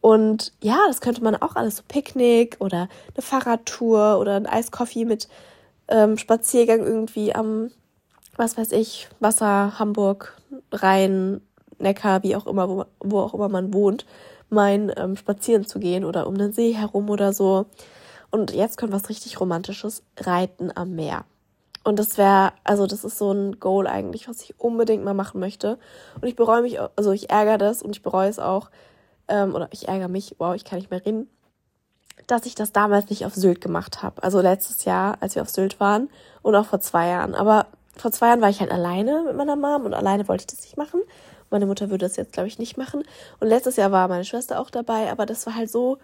Und 0.00 0.52
ja, 0.62 0.78
das 0.86 1.00
könnte 1.00 1.22
man 1.22 1.36
auch 1.36 1.56
alles 1.56 1.76
so 1.76 1.82
Picknick 1.86 2.56
oder 2.60 2.88
eine 3.14 3.22
Fahrradtour 3.22 4.18
oder 4.20 4.36
ein 4.36 4.46
Eiskoffee 4.46 5.04
mit 5.04 5.28
ähm, 5.88 6.16
Spaziergang 6.16 6.80
irgendwie 6.80 7.34
am, 7.34 7.70
was 8.38 8.56
weiß 8.56 8.72
ich, 8.72 9.08
Wasser, 9.20 9.78
Hamburg, 9.78 10.34
Rhein, 10.72 11.42
Neckar, 11.78 12.22
wie 12.22 12.34
auch 12.34 12.46
immer, 12.46 12.68
wo, 12.68 12.84
wo 13.00 13.20
auch 13.20 13.34
immer 13.34 13.48
man 13.48 13.74
wohnt 13.74 14.06
mein 14.50 14.92
ähm, 14.96 15.16
spazieren 15.16 15.66
zu 15.66 15.78
gehen 15.78 16.04
oder 16.04 16.26
um 16.26 16.36
den 16.36 16.52
See 16.52 16.72
herum 16.72 17.10
oder 17.10 17.32
so. 17.32 17.66
Und 18.30 18.52
jetzt 18.52 18.78
kommt 18.78 18.92
was 18.92 19.08
richtig 19.08 19.40
Romantisches, 19.40 20.02
Reiten 20.18 20.70
am 20.74 20.94
Meer. 20.94 21.24
Und 21.84 21.98
das 21.98 22.18
wäre, 22.18 22.52
also 22.64 22.86
das 22.86 23.04
ist 23.04 23.18
so 23.18 23.32
ein 23.32 23.60
Goal 23.60 23.86
eigentlich, 23.86 24.28
was 24.28 24.42
ich 24.42 24.58
unbedingt 24.58 25.04
mal 25.04 25.14
machen 25.14 25.40
möchte. 25.40 25.78
Und 26.20 26.28
ich 26.28 26.36
bereue 26.36 26.62
mich, 26.62 26.78
also 26.96 27.12
ich 27.12 27.30
ärgere 27.30 27.56
das 27.56 27.82
und 27.82 27.96
ich 27.96 28.02
bereue 28.02 28.28
es 28.28 28.38
auch, 28.38 28.70
ähm, 29.28 29.54
oder 29.54 29.68
ich 29.70 29.88
ärgere 29.88 30.08
mich, 30.08 30.34
wow, 30.38 30.54
ich 30.54 30.64
kann 30.64 30.78
nicht 30.78 30.90
mehr 30.90 31.04
reden, 31.04 31.30
dass 32.26 32.44
ich 32.44 32.54
das 32.54 32.72
damals 32.72 33.08
nicht 33.08 33.24
auf 33.24 33.34
Sylt 33.34 33.60
gemacht 33.62 34.02
habe. 34.02 34.22
Also 34.22 34.40
letztes 34.40 34.84
Jahr, 34.84 35.16
als 35.20 35.34
wir 35.34 35.42
auf 35.42 35.48
Sylt 35.48 35.80
waren 35.80 36.10
und 36.42 36.54
auch 36.54 36.66
vor 36.66 36.80
zwei 36.80 37.08
Jahren. 37.08 37.34
Aber 37.34 37.66
vor 37.98 38.12
zwei 38.12 38.28
Jahren 38.28 38.40
war 38.40 38.50
ich 38.50 38.60
halt 38.60 38.70
alleine 38.70 39.24
mit 39.26 39.36
meiner 39.36 39.56
Mom 39.56 39.84
und 39.84 39.94
alleine 39.94 40.28
wollte 40.28 40.42
ich 40.42 40.46
das 40.46 40.62
nicht 40.62 40.76
machen. 40.76 41.00
Meine 41.50 41.66
Mutter 41.66 41.90
würde 41.90 42.06
das 42.06 42.16
jetzt, 42.16 42.32
glaube 42.32 42.48
ich, 42.48 42.58
nicht 42.58 42.76
machen. 42.76 43.04
Und 43.40 43.48
letztes 43.48 43.76
Jahr 43.76 43.92
war 43.92 44.08
meine 44.08 44.24
Schwester 44.24 44.60
auch 44.60 44.70
dabei, 44.70 45.10
aber 45.10 45.26
das 45.26 45.46
war 45.46 45.54
halt 45.54 45.70
so 45.70 45.98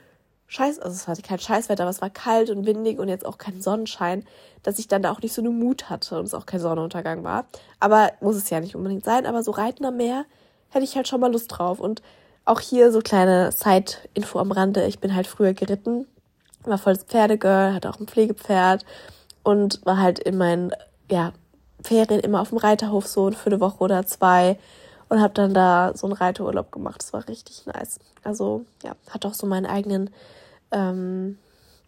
scheiß, 0.47 0.79
also 0.79 0.95
es 0.95 1.09
war 1.09 1.17
kein 1.17 1.39
Scheißwetter, 1.39 1.83
aber 1.83 1.91
es 1.91 2.03
war 2.03 2.11
kalt 2.11 2.51
und 2.51 2.67
windig 2.67 2.99
und 2.99 3.09
jetzt 3.09 3.27
auch 3.27 3.39
kein 3.39 3.61
Sonnenschein, 3.61 4.25
dass 4.63 4.79
ich 4.79 4.89
dann 4.89 5.03
da 5.03 5.11
auch 5.11 5.21
nicht 5.21 5.35
so 5.35 5.43
eine 5.43 5.51
Mut 5.51 5.91
hatte 5.91 6.19
und 6.19 6.27
es 6.27 6.35
auch 6.35 6.47
kein 6.47 6.61
Sonnenuntergang 6.61 7.25
war. 7.25 7.47
Aber 7.81 8.13
muss 8.21 8.37
es 8.37 8.51
ja 8.51 8.61
nicht 8.61 8.77
unbedingt 8.77 9.05
sein, 9.05 9.27
aber 9.27 9.43
so 9.43 9.51
Reiten 9.51 9.85
am 9.85 9.97
Meer 9.97 10.25
hätte 10.71 10.85
ich 10.85 10.97
halt 10.97 11.09
schon 11.09 11.21
mal 11.21 11.33
Lust 11.33 11.49
drauf. 11.51 11.81
Und 11.81 12.03
auch 12.45 12.61
hier 12.61 12.93
so 12.93 13.01
kleine 13.01 13.53
Side-Info 13.53 14.39
am 14.39 14.53
Rande. 14.53 14.87
Ich 14.87 14.99
bin 14.99 15.15
halt 15.15 15.27
früher 15.27 15.55
geritten, 15.55 16.07
war 16.65 16.79
volles 16.79 17.05
Pferdegirl, 17.05 17.75
hatte 17.75 17.91
auch 17.91 18.01
ein 18.01 18.07
Pflegepferd 18.07 18.85
und 19.43 19.81
war 19.85 19.99
halt 19.99 20.19
in 20.19 20.37
meinen, 20.37 20.73
ja, 21.11 21.33
Ferien 21.85 22.21
immer 22.21 22.41
auf 22.41 22.49
dem 22.49 22.59
Reiterhof 22.59 23.07
so 23.07 23.31
für 23.31 23.51
eine 23.51 23.61
Woche 23.61 23.79
oder 23.79 24.07
zwei 24.07 24.59
und 25.09 25.21
habe 25.21 25.35
dann 25.35 25.55
da 25.55 25.93
so 25.95 26.07
einen 26.07 26.15
Reiterurlaub 26.15 26.73
gemacht. 26.73 27.03
Das 27.03 27.13
war 27.13 27.29
richtig 27.29 27.67
nice. 27.67 27.99
Also 28.23 28.65
ja, 28.83 28.97
hat 29.11 29.27
auch 29.27 29.35
so 29.35 29.47
meinen 29.47 29.67
eigenen, 29.67 30.11
ähm, 30.71 31.39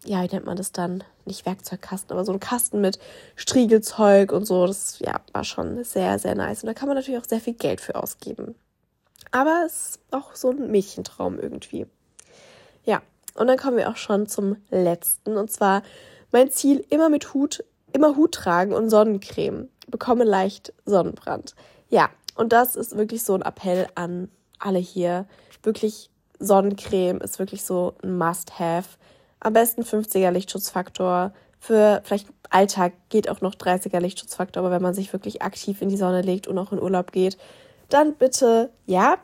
ja, 0.05 0.23
wie 0.23 0.33
nennt 0.33 0.45
man 0.45 0.57
das 0.57 0.71
dann? 0.71 1.03
Nicht 1.25 1.45
Werkzeugkasten, 1.45 2.11
aber 2.13 2.23
so 2.23 2.31
ein 2.31 2.39
Kasten 2.39 2.79
mit 2.79 2.99
Striegelzeug 3.35 4.31
und 4.31 4.45
so. 4.45 4.67
Das 4.67 4.99
ja, 4.99 5.19
war 5.33 5.43
schon 5.43 5.83
sehr, 5.83 6.19
sehr 6.19 6.35
nice. 6.35 6.63
Und 6.63 6.67
da 6.67 6.73
kann 6.73 6.87
man 6.87 6.95
natürlich 6.95 7.19
auch 7.19 7.27
sehr 7.27 7.41
viel 7.41 7.55
Geld 7.55 7.81
für 7.81 7.95
ausgeben. 7.95 8.55
Aber 9.31 9.63
es 9.65 9.73
ist 9.73 9.99
auch 10.11 10.35
so 10.35 10.51
ein 10.51 10.71
Mädchentraum 10.71 11.39
irgendwie. 11.39 11.87
Ja, 12.85 13.01
und 13.33 13.47
dann 13.47 13.57
kommen 13.57 13.77
wir 13.77 13.89
auch 13.89 13.97
schon 13.97 14.27
zum 14.27 14.57
letzten. 14.69 15.35
Und 15.35 15.51
zwar 15.51 15.81
mein 16.31 16.51
Ziel, 16.51 16.85
immer 16.89 17.09
mit 17.09 17.33
Hut, 17.33 17.63
immer 17.91 18.15
Hut 18.15 18.33
tragen 18.33 18.73
und 18.73 18.89
Sonnencreme. 18.89 19.69
Bekomme 19.87 20.23
leicht 20.23 20.73
Sonnenbrand. 20.85 21.55
Ja, 21.89 22.09
und 22.35 22.53
das 22.53 22.75
ist 22.75 22.97
wirklich 22.97 23.23
so 23.23 23.33
ein 23.33 23.41
Appell 23.41 23.87
an 23.95 24.29
alle 24.59 24.79
hier. 24.79 25.25
Wirklich 25.63 26.09
Sonnencreme 26.39 27.19
ist 27.21 27.39
wirklich 27.39 27.63
so 27.63 27.95
ein 28.03 28.17
Must-Have. 28.17 28.97
Am 29.39 29.53
besten 29.53 29.83
50er 29.83 30.31
Lichtschutzfaktor. 30.31 31.33
Für 31.59 32.01
vielleicht 32.03 32.27
Alltag 32.49 32.93
geht 33.09 33.29
auch 33.29 33.41
noch 33.41 33.55
30er 33.55 33.99
Lichtschutzfaktor, 33.99 34.63
aber 34.63 34.71
wenn 34.71 34.81
man 34.81 34.93
sich 34.93 35.11
wirklich 35.13 35.41
aktiv 35.41 35.81
in 35.81 35.89
die 35.89 35.97
Sonne 35.97 36.21
legt 36.21 36.47
und 36.47 36.57
auch 36.57 36.71
in 36.71 36.81
Urlaub 36.81 37.11
geht, 37.11 37.37
dann 37.89 38.15
bitte 38.15 38.71
ja. 38.85 39.17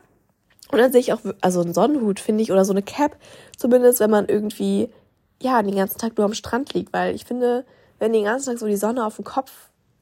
Und 0.70 0.78
dann 0.78 0.92
sehe 0.92 1.00
ich 1.00 1.12
auch, 1.12 1.20
also 1.40 1.60
einen 1.60 1.74
Sonnenhut 1.74 2.20
finde 2.20 2.42
ich 2.42 2.50
oder 2.50 2.64
so 2.64 2.72
eine 2.72 2.82
Cap, 2.82 3.16
zumindest 3.56 4.00
wenn 4.00 4.10
man 4.10 4.26
irgendwie, 4.26 4.88
ja, 5.40 5.62
den 5.62 5.76
ganzen 5.76 5.98
Tag 5.98 6.16
nur 6.16 6.24
am 6.24 6.34
Strand 6.34 6.74
liegt, 6.74 6.92
weil 6.92 7.14
ich 7.14 7.24
finde, 7.24 7.64
wenn 7.98 8.12
den 8.12 8.24
ganzen 8.24 8.50
Tag 8.50 8.58
so 8.58 8.66
die 8.66 8.76
Sonne 8.76 9.06
auf 9.06 9.16
den 9.16 9.24
Kopf 9.24 9.52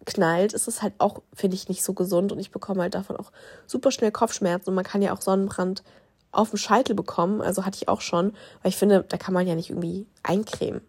knallt, 0.04 0.52
ist 0.52 0.68
es 0.68 0.82
halt 0.82 0.94
auch, 0.98 1.22
finde 1.32 1.56
ich, 1.56 1.68
nicht 1.68 1.82
so 1.82 1.92
gesund 1.92 2.32
und 2.32 2.38
ich 2.38 2.50
bekomme 2.50 2.82
halt 2.82 2.94
davon 2.94 3.16
auch 3.16 3.32
super 3.66 3.90
schnell 3.90 4.10
Kopfschmerzen 4.10 4.70
und 4.70 4.74
man 4.74 4.84
kann 4.84 5.02
ja 5.02 5.12
auch 5.12 5.20
Sonnenbrand 5.20 5.82
auf 6.32 6.50
dem 6.50 6.56
Scheitel 6.56 6.94
bekommen, 6.94 7.40
also 7.42 7.64
hatte 7.64 7.76
ich 7.76 7.88
auch 7.88 8.00
schon, 8.00 8.32
weil 8.62 8.70
ich 8.70 8.76
finde, 8.76 9.04
da 9.08 9.16
kann 9.16 9.34
man 9.34 9.46
ja 9.46 9.54
nicht 9.54 9.70
irgendwie 9.70 10.06
eincremen. 10.22 10.80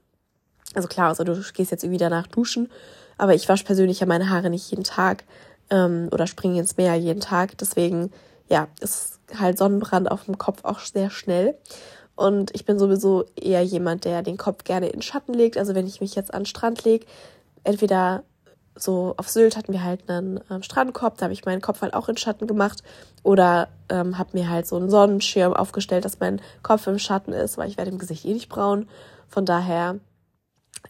Also 0.74 0.88
klar, 0.88 1.10
also 1.10 1.24
du 1.24 1.40
gehst 1.54 1.72
jetzt 1.72 1.84
irgendwie 1.84 2.00
danach 2.00 2.28
duschen, 2.28 2.72
aber 3.18 3.36
ich 3.36 3.48
wasche 3.50 3.66
persönlich 3.66 4.00
ja 4.00 4.08
meine 4.08 4.30
Haare 4.30 4.50
nicht 4.50 4.72
jeden 4.72 4.84
Tag 4.84 5.26
ähm, 5.70 6.10
oder 6.12 6.28
springe 6.28 6.60
ins 6.60 6.78
Meer 6.78 6.96
jeden 6.96 7.20
Tag, 7.20 7.58
deswegen 7.58 8.12
ja, 8.48 8.68
ist 8.80 9.20
halt 9.38 9.58
Sonnenbrand 9.58 10.10
auf 10.12 10.26
dem 10.26 10.38
Kopf 10.38 10.64
auch 10.64 10.80
sehr 10.80 11.10
schnell. 11.10 11.58
Und 12.16 12.54
ich 12.54 12.66
bin 12.66 12.78
sowieso 12.78 13.26
eher 13.36 13.64
jemand, 13.64 14.06
der 14.06 14.22
den 14.22 14.38
Kopf 14.38 14.64
gerne 14.64 14.90
in 14.90 15.02
Schatten 15.02 15.34
legt. 15.34 15.58
Also 15.58 15.74
wenn 15.74 15.88
ich 15.88 16.02
mich 16.02 16.14
jetzt 16.16 16.34
an 16.34 16.42
den 16.42 16.46
Strand 16.46 16.84
lege, 16.84 17.06
entweder 17.64 18.24
so 18.76 19.14
auf 19.18 19.30
Sylt 19.30 19.56
hatten 19.56 19.74
wir 19.74 19.84
halt 19.84 20.10
einen 20.10 20.40
ähm, 20.50 20.64
Strandkorb, 20.64 21.18
da 21.18 21.26
habe 21.26 21.34
ich 21.34 21.46
meinen 21.46 21.62
Kopf 21.62 21.82
halt 21.82 21.94
auch 21.94 22.10
in 22.10 22.18
Schatten 22.18 22.48
gemacht 22.48 22.84
oder 23.22 23.70
ähm, 23.90 24.18
habe 24.18 24.32
mir 24.34 24.50
halt 24.50 24.68
so 24.68 24.76
einen 24.76 24.90
Sonnenschirm 24.90 25.54
aufgestellt, 25.54 26.06
dass 26.06 26.20
mein 26.20 26.42
Kopf 26.64 26.88
im 26.88 27.00
Schatten 27.00 27.34
ist, 27.34 27.58
weil 27.58 27.70
ich 27.70 27.78
werde 27.78 27.92
im 27.92 28.00
Gesicht 28.00 28.26
eh 28.26 28.34
nicht 28.34 28.50
braun. 28.50 28.88
Von 29.28 29.46
daher, 29.46 30.00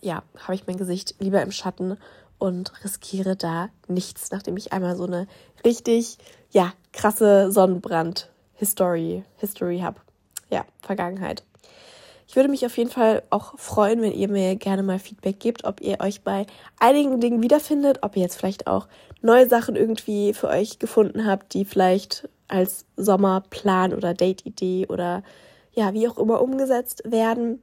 ja, 0.01 0.23
habe 0.39 0.55
ich 0.55 0.67
mein 0.67 0.77
Gesicht 0.77 1.15
lieber 1.19 1.41
im 1.41 1.51
Schatten 1.51 1.97
und 2.37 2.73
riskiere 2.83 3.35
da 3.35 3.69
nichts, 3.87 4.31
nachdem 4.31 4.57
ich 4.57 4.73
einmal 4.73 4.95
so 4.95 5.05
eine 5.05 5.27
richtig, 5.63 6.17
ja, 6.51 6.73
krasse 6.91 7.51
Sonnenbrand-History 7.51 9.23
History 9.37 9.79
habe. 9.79 9.99
Ja, 10.49 10.65
Vergangenheit. 10.81 11.43
Ich 12.33 12.35
würde 12.35 12.49
mich 12.49 12.65
auf 12.65 12.75
jeden 12.79 12.89
Fall 12.89 13.21
auch 13.29 13.59
freuen, 13.59 14.01
wenn 14.01 14.11
ihr 14.11 14.27
mir 14.27 14.55
gerne 14.55 14.81
mal 14.81 14.97
Feedback 14.97 15.39
gebt, 15.39 15.65
ob 15.65 15.81
ihr 15.81 15.99
euch 15.99 16.23
bei 16.23 16.47
einigen 16.79 17.19
Dingen 17.19 17.43
wiederfindet, 17.43 17.99
ob 18.01 18.15
ihr 18.15 18.23
jetzt 18.23 18.37
vielleicht 18.37 18.65
auch 18.65 18.87
neue 19.21 19.47
Sachen 19.47 19.75
irgendwie 19.75 20.33
für 20.33 20.47
euch 20.47 20.79
gefunden 20.79 21.27
habt, 21.27 21.53
die 21.53 21.63
vielleicht 21.63 22.27
als 22.47 22.87
Sommerplan 22.97 23.93
oder 23.93 24.15
Date-Idee 24.15 24.87
oder 24.89 25.21
ja, 25.73 25.93
wie 25.93 26.07
auch 26.07 26.17
immer 26.17 26.41
umgesetzt 26.41 27.03
werden. 27.05 27.61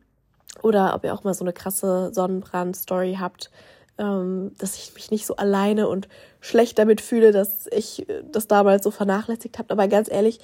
Oder 0.62 0.94
ob 0.94 1.02
ihr 1.02 1.14
auch 1.14 1.24
mal 1.24 1.35
so 1.35 1.42
eine 1.42 1.52
krasse 1.52 2.14
Sonnenbrand-Story 2.14 3.16
habt, 3.18 3.50
ähm, 3.98 4.52
dass 4.59 4.76
ich 4.76 4.94
mich 4.94 5.11
nicht 5.11 5.26
so 5.26 5.35
alleine 5.35 5.88
und 5.88 6.06
schlecht 6.40 6.78
damit 6.78 7.00
fühle, 7.00 7.33
dass 7.33 7.66
ich 7.72 8.06
das 8.30 8.46
damals 8.46 8.85
so 8.85 8.92
vernachlässigt 8.92 9.59
habe. 9.59 9.72
Aber 9.72 9.88
ganz 9.88 10.09
ehrlich, 10.09 10.38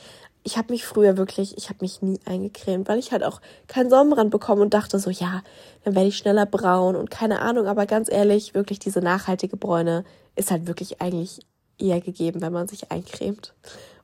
ich 0.46 0.56
habe 0.56 0.72
mich 0.72 0.86
früher 0.86 1.16
wirklich, 1.16 1.58
ich 1.58 1.70
habe 1.70 1.80
mich 1.80 2.02
nie 2.02 2.20
eingecremt, 2.24 2.88
weil 2.88 3.00
ich 3.00 3.10
halt 3.10 3.24
auch 3.24 3.40
keinen 3.66 3.90
Sonnenbrand 3.90 4.30
bekommen 4.30 4.62
und 4.62 4.74
dachte 4.74 5.00
so, 5.00 5.10
ja, 5.10 5.42
dann 5.82 5.96
werde 5.96 6.06
ich 6.06 6.16
schneller 6.16 6.46
braun 6.46 6.94
und 6.94 7.10
keine 7.10 7.40
Ahnung, 7.40 7.66
aber 7.66 7.84
ganz 7.84 8.08
ehrlich, 8.08 8.54
wirklich 8.54 8.78
diese 8.78 9.00
nachhaltige 9.00 9.56
Bräune 9.56 10.04
ist 10.36 10.52
halt 10.52 10.68
wirklich 10.68 11.00
eigentlich 11.00 11.40
eher 11.78 12.00
gegeben, 12.00 12.42
wenn 12.42 12.52
man 12.52 12.68
sich 12.68 12.92
eincremt. 12.92 13.54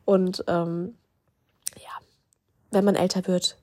Und 0.05 0.43
ähm, 0.49 0.97
ja, 1.77 1.93
wenn 2.73 2.85
man 2.85 2.97
älter 2.97 3.29
wird, 3.29 3.57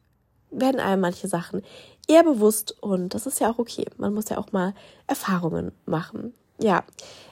werden 0.50 0.80
einem 0.80 1.02
manche 1.02 1.28
Sachen 1.28 1.64
eher 2.08 2.24
bewusst 2.24 2.82
und 2.82 3.14
das 3.14 3.26
ist 3.26 3.42
ja 3.42 3.52
auch 3.52 3.60
okay. 3.60 3.88
Man 3.98 4.14
muss 4.14 4.30
ja 4.30 4.38
auch 4.38 4.54
mal 4.54 4.74
Erfahrungen 5.06 5.74
machen 5.86 6.34
ja, 6.60 6.84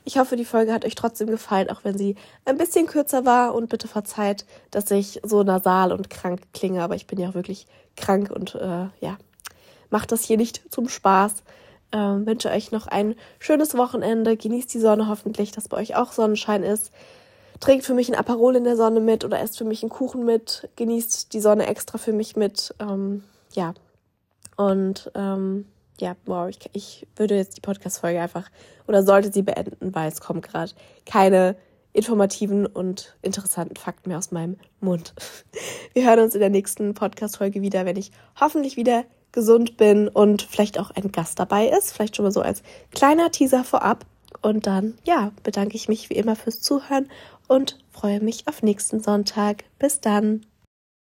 ich 0.04 0.18
hoffe, 0.18 0.38
die 0.38 0.46
Folge 0.46 0.74
hat 0.74 0.86
euch 0.86 0.96
trotzdem 0.96 1.28
gefallen, 1.28 1.70
auch 1.70 1.84
wenn 1.84 1.98
sie 1.98 2.16
ein 2.46 2.58
bisschen 2.58 2.88
kürzer 2.88 3.26
war. 3.26 3.54
Und 3.54 3.70
bitte 3.70 3.88
verzeiht, 3.88 4.46
dass 4.72 4.90
ich 4.90 5.20
so 5.24 5.44
nasal 5.44 5.92
und 5.92 6.10
krank 6.10 6.42
klinge, 6.54 6.82
aber 6.82 6.96
ich 6.96 7.08
bin 7.08 7.20
ja 7.20 7.30
auch 7.30 7.34
wirklich 7.34 7.68
krank 7.98 8.32
und 8.32 8.56
äh, 8.56 8.88
ja, 9.02 9.18
macht 9.90 10.12
das 10.12 10.24
hier 10.24 10.38
nicht 10.38 10.62
zum 10.70 10.88
Spaß. 10.88 11.44
Ähm, 11.92 12.26
wünsche 12.26 12.50
euch 12.50 12.72
noch 12.72 12.88
ein 12.88 13.16
schönes 13.40 13.76
Wochenende. 13.76 14.38
Genießt 14.38 14.74
die 14.74 14.80
Sonne 14.80 15.08
hoffentlich, 15.08 15.52
dass 15.52 15.68
bei 15.68 15.78
euch 15.78 15.96
auch 15.96 16.12
Sonnenschein 16.12 16.64
ist. 16.64 16.92
trinkt 17.60 17.86
für 17.86 17.94
mich 17.94 18.08
ein 18.10 18.16
Aperol 18.16 18.56
in 18.56 18.64
der 18.64 18.78
Sonne 18.78 19.00
mit 19.00 19.26
oder 19.26 19.42
esst 19.42 19.58
für 19.58 19.66
mich 19.66 19.84
einen 19.84 19.90
Kuchen 19.90 20.24
mit, 20.26 20.70
genießt 20.76 21.34
die 21.34 21.40
Sonne 21.40 21.68
extra 21.68 21.98
für 21.98 22.14
mich 22.14 22.36
mit. 22.36 22.74
Ähm, 22.80 23.24
ja. 23.54 23.74
Und 24.58 25.12
ähm, 25.16 25.66
ja, 26.00 26.16
wow, 26.26 26.50
ich, 26.50 26.60
ich 26.74 27.08
würde 27.16 27.36
jetzt 27.36 27.58
die 27.58 27.62
Podcast-Folge 27.62 28.22
einfach 28.22 28.50
oder 28.88 29.04
sollte 29.04 29.32
sie 29.32 29.42
beenden, 29.42 29.94
weil 29.94 30.08
es 30.08 30.22
kommen 30.22 30.42
gerade 30.42 30.72
keine 31.06 31.56
informativen 31.94 32.68
und 32.68 33.18
interessanten 33.24 33.76
Fakten 33.76 34.10
mehr 34.10 34.20
aus 34.20 34.32
meinem 34.32 34.58
Mund. 34.80 35.14
Wir 35.94 36.08
hören 36.08 36.20
uns 36.20 36.36
in 36.36 36.42
der 36.42 36.50
nächsten 36.50 36.94
Podcast-Folge 36.94 37.62
wieder, 37.62 37.86
wenn 37.86 37.98
ich 37.98 38.12
hoffentlich 38.40 38.78
wieder 38.78 39.04
gesund 39.32 39.78
bin 39.78 40.08
und 40.08 40.44
vielleicht 40.44 40.80
auch 40.80 40.92
ein 40.92 41.12
Gast 41.12 41.40
dabei 41.40 41.68
ist. 41.68 41.92
Vielleicht 41.92 42.16
schon 42.16 42.26
mal 42.26 42.32
so 42.32 42.42
als 42.42 42.62
kleiner 42.92 43.32
Teaser 43.32 43.64
vorab. 43.64 44.06
Und 44.42 44.68
dann, 44.68 44.96
ja, 45.04 45.32
bedanke 45.44 45.76
ich 45.76 45.88
mich 45.88 46.10
wie 46.10 46.16
immer 46.16 46.36
fürs 46.36 46.62
Zuhören 46.62 47.10
und 47.48 47.80
freue 47.90 48.20
mich 48.20 48.48
auf 48.48 48.62
nächsten 48.62 49.00
Sonntag. 49.00 49.64
Bis 49.80 50.00
dann. 50.00 50.46